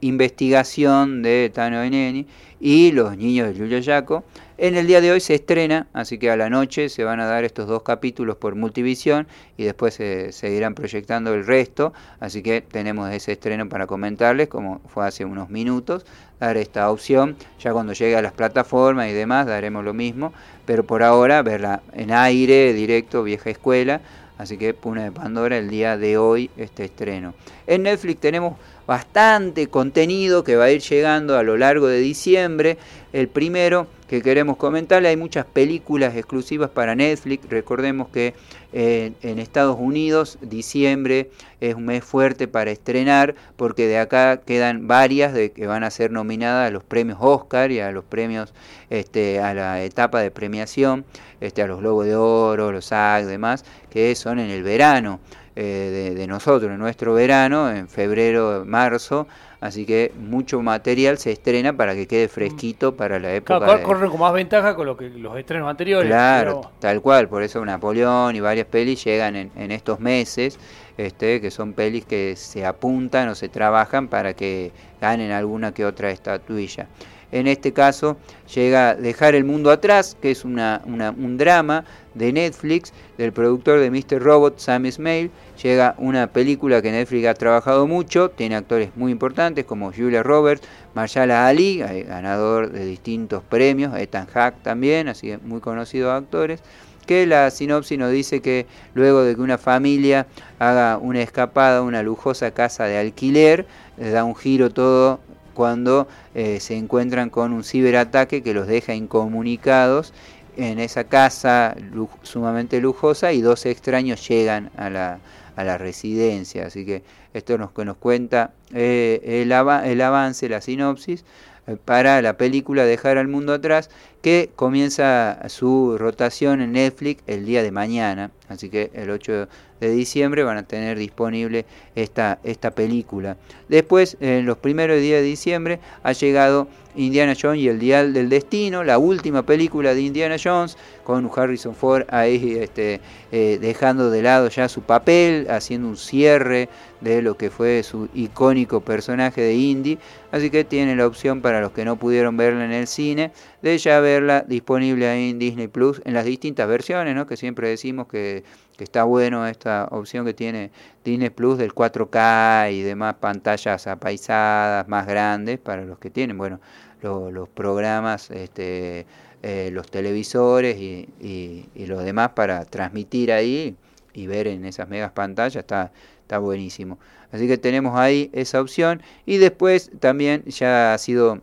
investigación 0.01 1.23
de 1.23 1.49
Tano 1.53 1.81
Eneni 1.81 2.27
y 2.59 2.91
los 2.91 3.17
niños 3.17 3.47
de 3.47 3.55
Yuya 3.55 3.79
Yaco. 3.79 4.23
En 4.57 4.77
el 4.77 4.87
día 4.87 5.01
de 5.01 5.11
hoy 5.11 5.19
se 5.19 5.35
estrena, 5.35 5.87
así 5.91 6.17
que 6.17 6.31
a 6.31 6.37
la 6.37 6.49
noche 6.49 6.87
se 6.87 7.03
van 7.03 7.19
a 7.19 7.25
dar 7.25 7.43
estos 7.43 7.67
dos 7.67 7.83
capítulos 7.83 8.37
por 8.37 8.55
Multivisión 8.55 9.27
y 9.57 9.65
después 9.65 9.95
se 9.95 10.31
seguirán 10.31 10.75
proyectando 10.75 11.33
el 11.33 11.45
resto, 11.45 11.91
así 12.21 12.41
que 12.41 12.61
tenemos 12.61 13.11
ese 13.11 13.33
estreno 13.33 13.67
para 13.67 13.85
comentarles, 13.85 14.47
como 14.47 14.79
fue 14.87 15.05
hace 15.05 15.25
unos 15.25 15.49
minutos, 15.49 16.05
dar 16.39 16.55
esta 16.55 16.89
opción, 16.89 17.35
ya 17.59 17.73
cuando 17.73 17.91
llegue 17.91 18.15
a 18.15 18.21
las 18.21 18.31
plataformas 18.31 19.09
y 19.09 19.11
demás 19.11 19.45
daremos 19.45 19.83
lo 19.83 19.93
mismo, 19.93 20.31
pero 20.65 20.85
por 20.85 21.03
ahora 21.03 21.41
verla 21.41 21.81
en 21.91 22.13
aire, 22.13 22.71
directo, 22.71 23.23
vieja 23.23 23.49
escuela, 23.49 23.99
así 24.37 24.57
que 24.57 24.73
Puna 24.73 25.03
de 25.03 25.11
Pandora 25.11 25.57
el 25.57 25.69
día 25.69 25.97
de 25.97 26.17
hoy 26.17 26.49
este 26.55 26.85
estreno. 26.85 27.33
En 27.67 27.83
Netflix 27.83 28.21
tenemos 28.21 28.57
bastante 28.87 29.67
contenido 29.67 30.45
que 30.45 30.55
va 30.55 30.65
a 30.65 30.71
ir 30.71 30.81
llegando 30.81 31.37
a 31.37 31.43
lo 31.43 31.57
largo 31.57 31.87
de 31.87 31.99
diciembre. 31.99 32.77
El 33.11 33.27
primero 33.27 33.87
que 34.07 34.21
queremos 34.21 34.57
comentarle, 34.57 35.09
hay 35.09 35.17
muchas 35.17 35.45
películas 35.45 36.15
exclusivas 36.15 36.69
para 36.69 36.95
Netflix. 36.95 37.49
Recordemos 37.49 38.09
que 38.09 38.35
eh, 38.73 39.13
en 39.23 39.39
Estados 39.39 39.77
Unidos 39.79 40.37
diciembre 40.41 41.31
es 41.59 41.75
un 41.75 41.85
mes 41.85 42.03
fuerte 42.03 42.47
para 42.47 42.71
estrenar 42.71 43.35
porque 43.55 43.87
de 43.87 43.97
acá 43.97 44.41
quedan 44.45 44.87
varias 44.87 45.33
de 45.33 45.51
que 45.51 45.65
van 45.65 45.83
a 45.83 45.89
ser 45.89 46.11
nominadas 46.11 46.67
a 46.67 46.71
los 46.71 46.83
premios 46.83 47.17
Oscar 47.21 47.71
y 47.71 47.79
a 47.79 47.91
los 47.91 48.03
premios 48.03 48.53
este, 48.89 49.39
a 49.39 49.53
la 49.53 49.81
etapa 49.81 50.19
de 50.21 50.29
premiación, 50.29 51.05
este, 51.41 51.61
a 51.61 51.67
los 51.67 51.79
Globos 51.79 52.05
de 52.05 52.15
Oro, 52.15 52.71
los 52.71 52.85
SAG, 52.85 53.25
demás, 53.25 53.65
que 53.89 54.13
son 54.15 54.39
en 54.39 54.51
el 54.51 54.63
verano. 54.63 55.19
Eh, 55.57 56.13
de, 56.17 56.27
nosotros, 56.27 56.69
en 56.69 56.77
nuestro 56.77 57.13
verano, 57.13 57.71
en 57.71 57.87
febrero, 57.87 58.65
marzo, 58.65 59.25
así 59.61 59.85
que 59.85 60.11
mucho 60.17 60.61
material 60.61 61.17
se 61.17 61.31
estrena 61.31 61.73
para 61.73 61.95
que 61.95 62.07
quede 62.07 62.27
fresquito 62.27 62.95
para 62.95 63.19
la 63.19 63.33
época. 63.33 63.59
Claro, 63.59 63.83
corren 63.83 64.09
con 64.09 64.19
más 64.19 64.33
ventaja 64.33 64.75
con 64.75 64.85
lo 64.85 64.97
que 64.97 65.09
los 65.09 65.37
estrenos 65.37 65.69
anteriores. 65.69 66.07
Claro, 66.07 66.71
tal 66.79 67.01
cual, 67.01 67.27
por 67.27 67.43
eso 67.43 67.63
Napoleón 67.63 68.35
y 68.35 68.39
varias 68.39 68.67
pelis 68.67 69.03
llegan 69.03 69.35
en, 69.35 69.51
en 69.55 69.71
estos 69.71 69.99
meses. 69.99 70.59
Este, 70.97 71.41
que 71.41 71.51
son 71.51 71.73
pelis 71.73 72.05
que 72.05 72.37
se 72.37 72.65
apuntan 72.65 73.27
o 73.27 73.35
se 73.35 73.49
trabajan 73.49 74.07
para 74.07 74.33
que 74.33 74.71
ganen 75.01 75.31
alguna 75.31 75.73
que 75.73 75.85
otra 75.85 76.09
estatuilla. 76.09 76.87
En 77.31 77.47
este 77.47 77.73
caso 77.73 78.17
llega 78.53 78.95
Dejar 78.95 79.35
el 79.35 79.43
Mundo 79.43 79.71
Atrás, 79.71 80.15
que 80.21 80.31
es 80.31 80.45
una, 80.45 80.81
un 80.85 81.37
drama 81.37 81.85
de 82.13 82.31
Netflix 82.31 82.93
del 83.17 83.33
productor 83.33 83.79
de 83.79 83.91
Mr. 83.91 84.21
Robot, 84.21 84.59
Sam 84.59 84.85
Ismail. 84.85 85.31
Llega 85.61 85.95
una 85.97 86.27
película 86.27 86.81
que 86.81 86.91
Netflix 86.91 87.27
ha 87.27 87.33
trabajado 87.33 87.87
mucho, 87.87 88.29
tiene 88.29 88.55
actores 88.55 88.89
muy 88.95 89.11
importantes 89.11 89.65
como 89.65 89.91
Julia 89.91 90.23
Roberts, 90.23 90.67
Marshala 90.93 91.47
Ali, 91.47 91.81
eh, 91.81 92.03
ganador 92.03 92.71
de 92.71 92.85
distintos 92.85 93.43
premios, 93.43 93.97
Ethan 93.97 94.27
Hack 94.27 94.61
también, 94.63 95.07
así 95.07 95.27
que 95.27 95.37
muy 95.39 95.59
conocidos 95.59 96.11
actores 96.13 96.61
que 97.05 97.25
la 97.25 97.51
sinopsis 97.51 97.97
nos 97.97 98.11
dice 98.11 98.41
que 98.41 98.65
luego 98.93 99.23
de 99.23 99.35
que 99.35 99.41
una 99.41 99.57
familia 99.57 100.27
haga 100.59 100.97
una 100.97 101.21
escapada 101.21 101.79
a 101.79 101.81
una 101.81 102.03
lujosa 102.03 102.51
casa 102.51 102.85
de 102.85 102.97
alquiler, 102.97 103.65
le 103.97 104.09
da 104.09 104.23
un 104.23 104.35
giro 104.35 104.69
todo 104.69 105.19
cuando 105.53 106.07
eh, 106.35 106.59
se 106.59 106.75
encuentran 106.75 107.29
con 107.29 107.53
un 107.53 107.63
ciberataque 107.63 108.43
que 108.43 108.53
los 108.53 108.67
deja 108.67 108.93
incomunicados 108.93 110.13
en 110.57 110.79
esa 110.79 111.05
casa 111.05 111.75
sumamente 112.23 112.81
lujosa 112.81 113.31
y 113.31 113.41
dos 113.41 113.65
extraños 113.65 114.27
llegan 114.27 114.69
a 114.75 114.89
la, 114.89 115.19
a 115.55 115.63
la 115.63 115.77
residencia. 115.77 116.65
Así 116.67 116.85
que 116.85 117.03
esto 117.33 117.57
que 117.73 117.85
nos 117.85 117.97
cuenta 117.97 118.51
eh, 118.73 119.21
el, 119.23 119.51
el 119.51 120.01
avance, 120.01 120.49
la 120.49 120.61
sinopsis 120.61 121.23
eh, 121.67 121.77
para 121.83 122.21
la 122.21 122.37
película 122.37 122.83
Dejar 122.83 123.17
al 123.17 123.27
Mundo 123.27 123.53
Atrás, 123.53 123.89
que 124.21 124.49
comienza 124.55 125.39
su 125.49 125.97
rotación 125.97 126.61
en 126.61 126.73
Netflix 126.73 127.23
el 127.27 127.45
día 127.45 127.63
de 127.63 127.71
mañana. 127.71 128.31
Así 128.49 128.69
que 128.69 128.91
el 128.93 129.09
8 129.09 129.47
de 129.85 129.95
diciembre 129.95 130.43
van 130.43 130.57
a 130.57 130.63
tener 130.63 130.97
disponible 130.97 131.65
esta, 131.95 132.39
esta 132.43 132.71
película. 132.71 133.37
Después, 133.69 134.17
en 134.19 134.45
los 134.45 134.57
primeros 134.57 134.99
días 134.99 135.21
de 135.21 135.27
diciembre, 135.27 135.79
ha 136.03 136.11
llegado 136.11 136.67
Indiana 136.95 137.35
Jones 137.39 137.59
y 137.59 137.67
el 137.67 137.79
Dial 137.79 138.13
del 138.13 138.29
Destino, 138.29 138.83
la 138.83 138.97
última 138.97 139.43
película 139.43 139.93
de 139.93 140.01
Indiana 140.01 140.37
Jones, 140.41 140.77
con 141.03 141.29
Harrison 141.35 141.75
Ford 141.75 142.05
ahí 142.09 142.57
este, 142.59 143.01
eh, 143.31 143.57
dejando 143.61 144.09
de 144.09 144.21
lado 144.21 144.49
ya 144.49 144.69
su 144.69 144.81
papel, 144.81 145.47
haciendo 145.49 145.87
un 145.87 145.97
cierre 145.97 146.69
de 147.01 147.21
lo 147.21 147.37
que 147.37 147.49
fue 147.49 147.83
su 147.83 148.09
icónico 148.13 148.81
personaje 148.81 149.41
de 149.41 149.55
Indy. 149.55 149.97
Así 150.31 150.49
que 150.49 150.63
tiene 150.63 150.95
la 150.95 151.05
opción 151.05 151.41
para 151.41 151.61
los 151.61 151.71
que 151.71 151.85
no 151.85 151.97
pudieron 151.97 152.37
verla 152.37 152.65
en 152.65 152.71
el 152.71 152.87
cine, 152.87 153.31
de 153.65 153.79
ya 153.79 153.99
verla 153.99 154.45
disponible 154.47 155.07
ahí 155.07 155.31
en 155.31 155.39
Disney 155.39 155.67
Plus 155.67 155.99
en 156.05 156.13
las 156.13 156.25
distintas 156.25 156.67
versiones, 156.67 157.15
¿no? 157.15 157.25
que 157.25 157.35
siempre 157.35 157.67
decimos 157.67 158.07
que, 158.07 158.43
está 158.77 159.05
bueno 159.05 159.47
esta 159.47 159.87
opción 159.89 160.23
que 160.23 160.35
tiene 160.35 160.69
Disney 161.03 161.31
Plus 161.31 161.57
del 161.57 161.73
4K 161.73 162.71
y 162.73 162.81
demás 162.81 163.15
pantallas 163.15 163.87
apaisadas 163.87 164.87
más 164.87 165.07
grandes 165.07 165.57
para 165.57 165.83
los 165.83 165.97
que 165.97 166.11
tienen, 166.11 166.37
bueno, 166.37 166.59
los 167.01 167.49
programas, 167.49 168.29
este, 168.29 169.07
eh, 169.41 169.69
los 169.71 169.89
televisores 169.89 170.77
y, 170.77 171.09
y, 171.19 171.65
y, 171.73 171.85
los 171.87 172.03
demás 172.03 172.33
para 172.35 172.65
transmitir 172.65 173.31
ahí 173.31 173.75
y 174.13 174.27
ver 174.27 174.47
en 174.47 174.65
esas 174.65 174.87
megas 174.89 175.11
pantallas 175.11 175.55
está, 175.55 175.91
está 176.21 176.37
buenísimo. 176.37 176.99
Así 177.31 177.47
que 177.47 177.57
tenemos 177.57 177.97
ahí 177.97 178.29
esa 178.33 178.61
opción 178.61 179.01
y 179.25 179.37
después 179.37 179.89
también 179.99 180.43
ya 180.45 180.93
ha 180.93 180.97
sido 180.99 181.41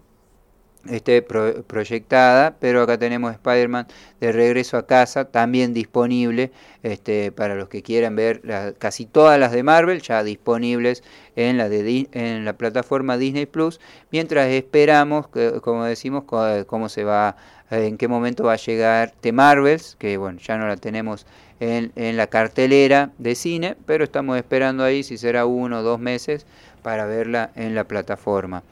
este, 0.88 1.22
proyectada, 1.22 2.56
pero 2.58 2.82
acá 2.82 2.98
tenemos 2.98 3.32
Spider-Man 3.32 3.86
de 4.20 4.32
regreso 4.32 4.76
a 4.76 4.86
casa, 4.86 5.24
también 5.26 5.72
disponible 5.74 6.50
este, 6.82 7.30
para 7.30 7.54
los 7.54 7.68
que 7.68 7.82
quieran 7.82 8.16
ver 8.16 8.42
casi 8.78 9.06
todas 9.06 9.38
las 9.38 9.52
de 9.52 9.62
Marvel, 9.62 10.02
ya 10.02 10.24
disponibles 10.24 11.02
en 11.36 11.56
la, 11.56 11.68
de, 11.68 12.08
en 12.12 12.44
la 12.44 12.54
plataforma 12.54 13.16
Disney 13.16 13.46
Plus, 13.46 13.80
mientras 14.10 14.48
esperamos, 14.48 15.28
como 15.62 15.84
decimos, 15.84 16.24
cómo 16.66 16.88
se 16.88 17.04
va, 17.04 17.36
en 17.70 17.96
qué 17.96 18.08
momento 18.08 18.44
va 18.44 18.54
a 18.54 18.56
llegar 18.56 19.12
The 19.20 19.32
Marvels, 19.32 19.96
que 19.98 20.16
bueno, 20.16 20.40
ya 20.40 20.58
no 20.58 20.66
la 20.66 20.76
tenemos 20.76 21.26
en, 21.60 21.92
en 21.94 22.16
la 22.16 22.26
cartelera 22.26 23.12
de 23.18 23.34
cine, 23.36 23.76
pero 23.86 24.02
estamos 24.02 24.36
esperando 24.36 24.82
ahí 24.82 25.04
si 25.04 25.16
será 25.16 25.46
uno 25.46 25.78
o 25.78 25.82
dos 25.82 26.00
meses 26.00 26.44
para 26.82 27.06
verla 27.06 27.50
en 27.54 27.74
la 27.74 27.84
plataforma. 27.84 28.62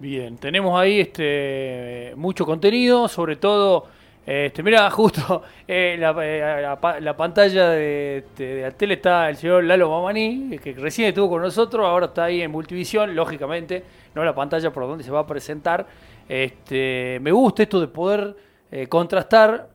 Bien, 0.00 0.38
tenemos 0.38 0.80
ahí 0.80 0.98
este 0.98 2.14
mucho 2.16 2.46
contenido, 2.46 3.06
sobre 3.06 3.36
todo, 3.36 3.86
este, 4.24 4.62
mira, 4.62 4.90
justo 4.90 5.42
eh, 5.68 5.98
eh, 6.00 7.00
la, 7.00 7.16
pantalla 7.18 7.68
de, 7.68 8.24
la 8.62 8.70
tele 8.70 8.94
está 8.94 9.28
el 9.28 9.36
señor 9.36 9.62
Lalo 9.64 9.90
Mamani, 9.90 10.58
que 10.58 10.72
recién 10.72 11.08
estuvo 11.08 11.28
con 11.28 11.42
nosotros, 11.42 11.84
ahora 11.84 12.06
está 12.06 12.24
ahí 12.24 12.40
en 12.40 12.50
Multivisión, 12.50 13.14
lógicamente, 13.14 13.84
no 14.14 14.24
la 14.24 14.34
pantalla 14.34 14.72
por 14.72 14.84
donde 14.84 15.04
se 15.04 15.10
va 15.10 15.20
a 15.20 15.26
presentar. 15.26 15.86
Este, 16.26 17.18
me 17.20 17.30
gusta 17.30 17.64
esto 17.64 17.78
de 17.78 17.88
poder 17.88 18.34
eh, 18.70 18.86
contrastar 18.86 19.68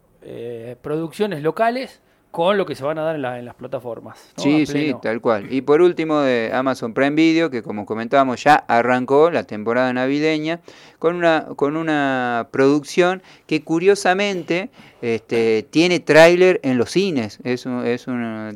producciones 0.82 1.44
locales 1.44 2.02
con 2.36 2.58
lo 2.58 2.66
que 2.66 2.76
se 2.76 2.84
van 2.84 2.98
a 2.98 3.04
dar 3.04 3.16
en, 3.16 3.46
las 3.46 3.56
plataformas. 3.56 4.20
Sí, 4.36 4.66
sí, 4.66 4.94
tal 5.02 5.22
cual. 5.22 5.54
Y 5.54 5.62
por 5.62 5.82
último 5.82 6.20
de 6.20 6.52
Amazon 6.54 6.94
Prime 6.94 7.16
Video, 7.16 7.50
que 7.50 7.64
como 7.64 7.86
comentábamos 7.86 8.44
ya 8.44 8.56
arrancó 8.56 9.32
la 9.32 9.44
temporada 9.44 9.94
navideña 9.94 10.60
con 11.00 11.16
una, 11.16 11.48
con 11.56 11.78
una 11.78 12.50
producción 12.52 13.24
que 13.48 13.64
curiosamente 13.64 14.70
este, 15.02 15.66
tiene 15.70 16.02
tráiler 16.02 16.60
en 16.64 16.78
los 16.78 16.92
cines. 16.92 17.40
Es 17.46 17.66
es 17.66 18.06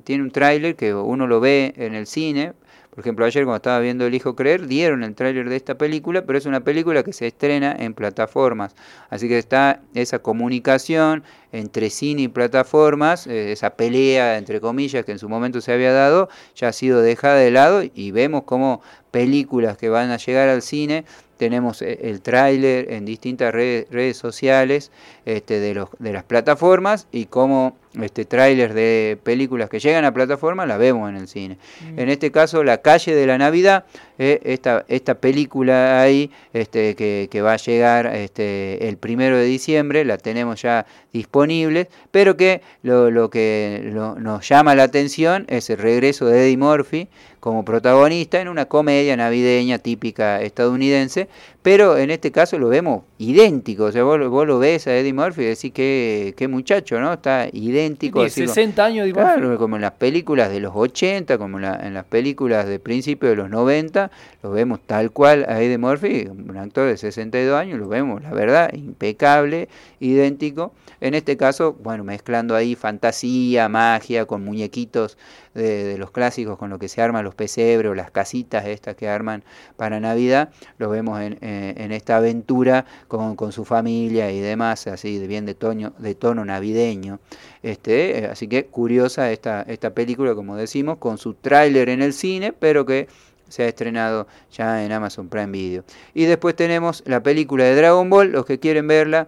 tiene 0.04 0.24
un 0.24 0.32
tráiler 0.32 0.76
que 0.76 0.94
uno 0.94 1.26
lo 1.26 1.40
ve 1.40 1.74
en 1.78 1.96
el 1.96 2.06
cine, 2.06 2.52
por 3.00 3.06
ejemplo, 3.06 3.26
ayer 3.26 3.46
cuando 3.46 3.56
estaba 3.56 3.80
viendo 3.80 4.06
El 4.06 4.14
Hijo 4.14 4.36
Creer, 4.36 4.68
dieron 4.68 5.06
el 5.06 5.16
tráiler 5.16 5.48
de 5.48 5.56
esta 5.56 5.78
película, 5.78 6.26
pero 6.26 6.38
es 6.38 6.46
una 6.46 6.60
película 6.60 7.02
que 7.02 7.14
se 7.14 7.28
estrena 7.28 7.74
en 7.80 7.94
plataformas. 7.94 8.76
Así 9.10 9.30
que 9.30 9.38
está 9.38 9.80
esa 9.94 10.20
comunicación 10.20 11.24
entre 11.54 11.92
cine 11.92 12.24
y 12.24 12.28
plataformas, 12.28 13.26
eh, 13.26 13.54
esa 13.54 13.70
pelea, 13.78 14.38
entre 14.38 14.60
comillas, 14.60 15.06
que 15.06 15.14
en 15.14 15.18
su 15.18 15.30
momento 15.30 15.62
se 15.62 15.72
había 15.72 15.94
dado, 15.94 16.28
ya 16.58 16.68
ha 16.68 16.74
sido 16.74 17.02
dejada 17.02 17.36
de 17.36 17.52
lado 17.52 17.84
y 17.84 18.12
vemos 18.12 18.44
como 18.44 18.82
películas 19.12 19.78
que 19.78 19.88
van 19.88 20.12
a 20.12 20.18
llegar 20.18 20.50
al 20.50 20.62
cine 20.62 21.06
tenemos 21.40 21.82
eh, 21.82 21.98
el 22.04 22.22
tráiler 22.22 22.92
en 22.92 23.06
distintas 23.06 23.54
redes, 23.54 24.18
sociales 24.18 24.92
este, 25.26 25.60
de, 25.60 25.74
los, 25.74 25.90
de 25.98 26.12
las 26.12 26.26
plataformas 26.26 27.08
y 27.12 27.26
como 27.26 27.78
este 28.00 28.26
tráiler 28.26 28.74
de 28.74 29.18
películas 29.24 29.70
que 29.70 29.80
llegan 29.80 30.06
a 30.06 30.14
plataformas 30.14 30.68
la 30.68 30.78
vemos 30.78 31.10
en 31.10 31.16
el 31.16 31.28
cine. 31.28 31.58
Mm. 31.82 32.00
En 32.00 32.10
este 32.10 32.32
caso, 32.32 32.64
La 32.64 32.80
calle 32.80 33.16
de 33.16 33.26
la 33.26 33.38
Navidad, 33.38 33.86
eh, 34.20 34.42
esta, 34.44 34.86
esta 34.90 35.16
película 35.16 36.02
ahí 36.02 36.30
este, 36.54 36.96
que, 36.96 37.42
va 37.42 37.54
a 37.54 37.58
llegar 37.58 38.08
este, 38.16 38.90
el 38.90 38.98
primero 38.98 39.38
de 39.38 39.46
diciembre, 39.46 40.04
la 40.04 40.18
tenemos 40.18 40.62
ya 40.62 40.86
disponible, 41.14 41.90
pero 42.12 42.38
que 42.38 42.62
lo, 42.84 43.12
lo 43.12 43.30
que 43.30 43.92
nos 43.94 44.48
llama 44.48 44.76
la 44.76 44.84
atención 44.84 45.46
es 45.48 45.70
el 45.70 45.78
regreso 45.78 46.26
de 46.26 46.46
Eddie 46.46 46.58
Murphy 46.58 47.08
como 47.40 47.64
protagonista 47.64 48.42
en 48.42 48.50
una 48.50 48.66
comedia 48.66 49.16
navideña 49.16 49.80
típica 49.80 50.42
estadounidense, 50.42 51.30
pero 51.62 51.98
en 51.98 52.12
este 52.12 52.32
caso 52.32 52.60
lo 52.60 52.70
vemos 52.70 53.04
idéntico, 53.18 53.86
o 53.86 53.92
sea, 53.92 54.04
vos, 54.04 54.20
lo 54.20 54.60
ves 54.60 54.88
a 54.88 54.98
Eddie 54.98 55.14
Murphy 55.14 55.44
y 55.44 55.46
decís 55.46 55.72
que 55.72 56.34
qué 56.36 56.48
muchacho, 56.48 57.00
¿no? 57.00 57.14
Está 57.14 57.48
idéntico. 57.52 58.26
Tiene 58.28 58.48
60 58.48 58.86
años, 58.86 59.04
Eddie 59.06 59.14
Claro, 59.14 59.58
como 59.58 59.78
en 59.78 59.82
las 59.82 59.94
películas 59.94 60.50
de 60.52 60.60
los 60.60 60.74
80, 60.76 61.38
como 61.38 61.60
en, 61.60 61.94
las 61.94 62.06
películas 62.06 62.68
de 62.68 62.80
principio 62.80 63.30
de 63.30 63.36
los 63.36 63.50
90, 63.50 64.12
lo 64.44 64.52
vemos 64.52 64.80
tal 64.86 65.12
cual 65.12 65.46
a 65.48 65.62
Eddie 65.62 65.78
Murphy, 65.78 66.28
un 66.28 66.58
actor 66.58 66.88
de 66.88 66.98
62 66.98 67.58
años, 67.58 67.80
lo 67.80 67.88
vemos, 67.88 68.22
la 68.22 68.32
verdad, 68.32 68.74
impecable, 68.74 69.70
idéntico. 70.00 70.74
En 71.02 71.14
este 71.14 71.38
caso, 71.38 71.74
bueno, 71.74 72.04
mezclando 72.04 72.56
ahí 72.56 72.76
fantasía, 72.76 73.70
magia, 73.70 74.26
con 74.26 74.44
muñequitos 74.44 75.18
de, 75.54 75.98
los 75.98 76.12
clásicos, 76.12 76.58
con 76.58 76.70
lo 76.70 76.80
que 76.80 76.88
se 76.88 77.02
arman 77.02 77.24
los 77.24 77.36
pesebres, 77.36 77.96
las 77.96 78.12
casitas 78.12 78.66
estas 78.66 78.96
que 78.96 79.10
arman 79.10 79.44
para 79.78 80.00
Navidad, 80.00 80.50
lo 80.78 80.90
vemos 80.90 81.22
en, 81.22 81.38
en 81.42 81.92
esta 81.92 82.18
aventura 82.18 82.86
con, 83.08 83.52
su 83.52 83.66
familia 83.66 84.32
y 84.32 84.40
demás, 84.40 84.88
así 84.88 85.18
de 85.18 85.28
bien 85.28 85.46
de 85.46 85.56
tono, 85.56 85.94
de 85.98 86.16
tono 86.16 86.46
navideño. 86.46 87.20
Este, 87.64 88.28
así 88.32 88.48
que 88.48 88.66
curiosa 88.66 89.32
esta, 89.32 89.64
esta 89.64 89.92
película, 89.92 90.36
como 90.36 90.56
decimos, 90.56 90.98
con 90.98 91.18
su 91.18 91.34
tráiler 91.34 91.90
en 91.90 92.02
el 92.02 92.14
cine, 92.14 92.54
pero 92.54 92.86
que 92.86 93.08
se 93.50 93.64
ha 93.64 93.68
estrenado 93.68 94.28
ya 94.52 94.84
en 94.86 94.92
Amazon 94.92 95.28
Prime 95.28 95.52
Video. 95.52 95.84
Y 96.14 96.26
después 96.26 96.56
tenemos 96.56 97.04
la 97.06 97.22
película 97.22 97.64
de 97.64 97.76
Dragon 97.76 98.10
Ball, 98.10 98.32
los 98.32 98.46
que 98.46 98.60
quieren 98.60 98.88
verla, 98.88 99.28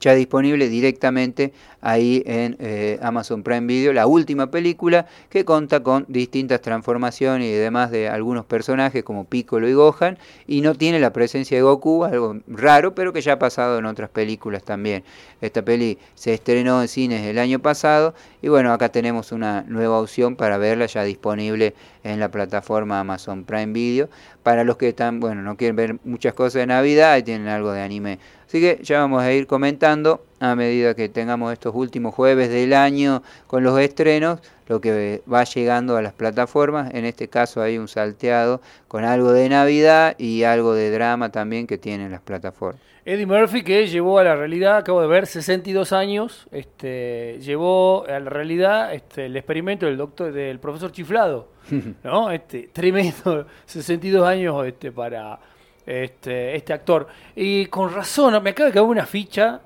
ya 0.00 0.14
disponible 0.14 0.68
directamente 0.68 1.52
ahí 1.80 2.22
en 2.26 2.56
eh, 2.58 2.98
Amazon 3.02 3.42
Prime 3.42 3.66
Video, 3.66 3.92
la 3.92 4.06
última 4.06 4.50
película 4.50 5.06
que 5.30 5.44
cuenta 5.44 5.82
con 5.82 6.04
distintas 6.08 6.60
transformaciones 6.60 7.48
y 7.48 7.52
demás 7.52 7.90
de 7.90 8.08
algunos 8.08 8.44
personajes 8.44 9.04
como 9.04 9.24
Piccolo 9.24 9.68
y 9.68 9.72
Gohan 9.72 10.18
y 10.46 10.60
no 10.62 10.74
tiene 10.74 10.98
la 10.98 11.12
presencia 11.12 11.56
de 11.56 11.62
Goku, 11.62 12.04
algo 12.04 12.36
raro, 12.48 12.94
pero 12.94 13.12
que 13.12 13.20
ya 13.20 13.34
ha 13.34 13.38
pasado 13.38 13.78
en 13.78 13.86
otras 13.86 14.10
películas 14.10 14.64
también. 14.64 15.04
Esta 15.40 15.62
peli 15.62 15.98
se 16.14 16.34
estrenó 16.34 16.82
en 16.82 16.88
cines 16.88 17.24
el 17.24 17.38
año 17.38 17.60
pasado 17.60 18.14
y 18.42 18.48
bueno, 18.48 18.72
acá 18.72 18.88
tenemos 18.88 19.32
una 19.32 19.62
nueva 19.68 20.00
opción 20.00 20.36
para 20.36 20.58
verla 20.58 20.86
ya 20.86 21.04
disponible 21.04 21.74
en 22.04 22.20
la 22.20 22.30
plataforma 22.30 23.00
Amazon 23.00 23.44
Prime 23.44 23.72
Video. 23.72 24.08
Para 24.42 24.64
los 24.64 24.76
que 24.76 24.88
están, 24.88 25.20
bueno, 25.20 25.42
no 25.42 25.56
quieren 25.56 25.76
ver 25.76 25.96
muchas 26.04 26.34
cosas 26.34 26.54
de 26.54 26.66
Navidad 26.66 27.16
y 27.16 27.22
tienen 27.22 27.48
algo 27.48 27.72
de 27.72 27.82
anime. 27.82 28.18
Así 28.46 28.60
que 28.60 28.78
ya 28.82 29.00
vamos 29.00 29.22
a 29.22 29.32
ir 29.32 29.46
comentando 29.46 30.24
a 30.38 30.54
medida 30.54 30.94
que 30.94 31.08
tengamos 31.08 31.52
estos 31.52 31.74
últimos 31.74 32.14
jueves 32.14 32.48
del 32.48 32.74
año 32.74 33.22
con 33.48 33.64
los 33.64 33.78
estrenos, 33.80 34.40
lo 34.68 34.80
que 34.80 35.22
va 35.32 35.42
llegando 35.44 35.96
a 35.96 36.02
las 36.02 36.12
plataformas. 36.12 36.94
En 36.94 37.04
este 37.04 37.26
caso 37.26 37.60
hay 37.60 37.76
un 37.76 37.88
salteado 37.88 38.60
con 38.86 39.04
algo 39.04 39.32
de 39.32 39.48
Navidad 39.48 40.14
y 40.18 40.44
algo 40.44 40.74
de 40.74 40.92
drama 40.92 41.30
también 41.30 41.66
que 41.66 41.76
tienen 41.76 42.12
las 42.12 42.20
plataformas. 42.20 42.80
Eddie 43.04 43.26
Murphy 43.26 43.62
que 43.62 43.86
llevó 43.86 44.18
a 44.18 44.24
la 44.24 44.34
realidad, 44.34 44.78
acabo 44.78 45.00
de 45.00 45.06
ver, 45.06 45.26
62 45.26 45.92
años, 45.92 46.48
este, 46.50 47.38
llevó 47.40 48.04
a 48.04 48.18
la 48.18 48.30
realidad 48.30 48.92
este, 48.92 49.26
el 49.26 49.36
experimento 49.36 49.86
del 49.86 49.96
doctor, 49.96 50.32
del 50.32 50.58
profesor 50.58 50.90
Chiflado, 50.90 51.48
¿no? 52.04 52.32
Este, 52.32 52.68
tremendo, 52.72 53.46
62 53.66 54.26
años 54.26 54.66
este, 54.66 54.90
para 54.90 55.38
este, 55.86 56.56
este 56.56 56.72
actor. 56.72 57.06
Y 57.34 57.66
con 57.66 57.94
razón, 57.94 58.42
me 58.42 58.50
acaba 58.50 58.68
de 58.68 58.74
caer 58.74 58.84
una 58.84 59.06
ficha 59.06 59.60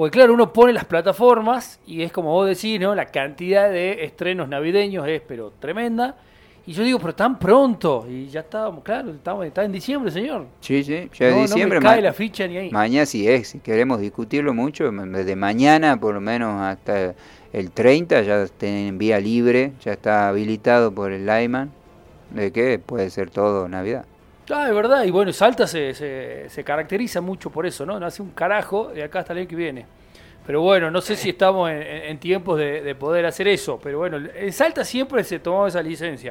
porque 0.00 0.16
claro, 0.16 0.32
uno 0.32 0.50
pone 0.50 0.72
las 0.72 0.86
plataformas 0.86 1.78
y 1.86 2.00
es 2.00 2.10
como 2.10 2.32
vos 2.32 2.48
decís, 2.48 2.80
¿no? 2.80 2.94
La 2.94 3.04
cantidad 3.04 3.68
de 3.68 4.02
estrenos 4.04 4.48
navideños 4.48 5.06
es 5.06 5.20
pero 5.20 5.52
tremenda. 5.60 6.16
Y 6.66 6.72
yo 6.72 6.84
digo, 6.84 6.98
pero 6.98 7.14
tan 7.14 7.38
pronto. 7.38 8.06
Y 8.08 8.28
ya 8.28 8.40
estábamos, 8.40 8.82
claro, 8.82 9.10
estamos, 9.10 9.44
está 9.44 9.62
en 9.62 9.72
diciembre, 9.72 10.10
señor. 10.10 10.46
Sí, 10.60 10.82
sí, 10.84 11.10
ya 11.12 11.28
es 11.28 11.36
diciembre. 11.42 11.80
No 11.80 11.84
me 11.84 11.94
cae 11.94 12.00
la 12.00 12.14
ficha 12.14 12.46
ni 12.46 12.56
ahí. 12.56 12.70
Mañana 12.70 13.04
sí 13.04 13.28
es, 13.28 13.48
si 13.48 13.58
queremos 13.58 14.00
discutirlo 14.00 14.54
mucho, 14.54 14.90
desde 14.90 15.36
mañana 15.36 16.00
por 16.00 16.14
lo 16.14 16.20
menos 16.22 16.62
hasta 16.62 17.14
el 17.52 17.70
30 17.70 18.22
ya 18.22 18.46
tienen 18.46 18.96
vía 18.96 19.20
libre, 19.20 19.72
ya 19.84 19.92
está 19.92 20.28
habilitado 20.28 20.94
por 20.94 21.12
el 21.12 21.26
Lyman, 21.26 21.70
de 22.30 22.52
que 22.52 22.78
puede 22.78 23.10
ser 23.10 23.28
todo 23.28 23.68
Navidad. 23.68 24.06
Ah, 24.48 24.66
es 24.68 24.74
verdad, 24.74 25.04
y 25.04 25.10
bueno, 25.10 25.32
Salta 25.32 25.66
se, 25.66 25.94
se, 26.48 26.64
caracteriza 26.64 27.20
mucho 27.20 27.50
por 27.50 27.66
eso, 27.66 27.86
¿no? 27.86 28.00
No 28.00 28.06
hace 28.06 28.22
un 28.22 28.30
carajo 28.30 28.88
de 28.88 29.04
acá 29.04 29.20
hasta 29.20 29.32
el 29.32 29.40
año 29.40 29.48
que 29.48 29.56
viene. 29.56 29.86
Pero 30.46 30.62
bueno, 30.62 30.90
no 30.90 31.00
sé 31.00 31.14
si 31.14 31.30
estamos 31.30 31.70
en, 31.70 32.18
tiempos 32.18 32.58
de, 32.58 32.94
poder 32.96 33.26
hacer 33.26 33.46
eso, 33.46 33.78
pero 33.80 33.98
bueno, 33.98 34.16
en 34.34 34.52
Salta 34.52 34.84
siempre 34.84 35.22
se 35.22 35.38
tomó 35.38 35.66
esa 35.66 35.82
licencia. 35.82 36.28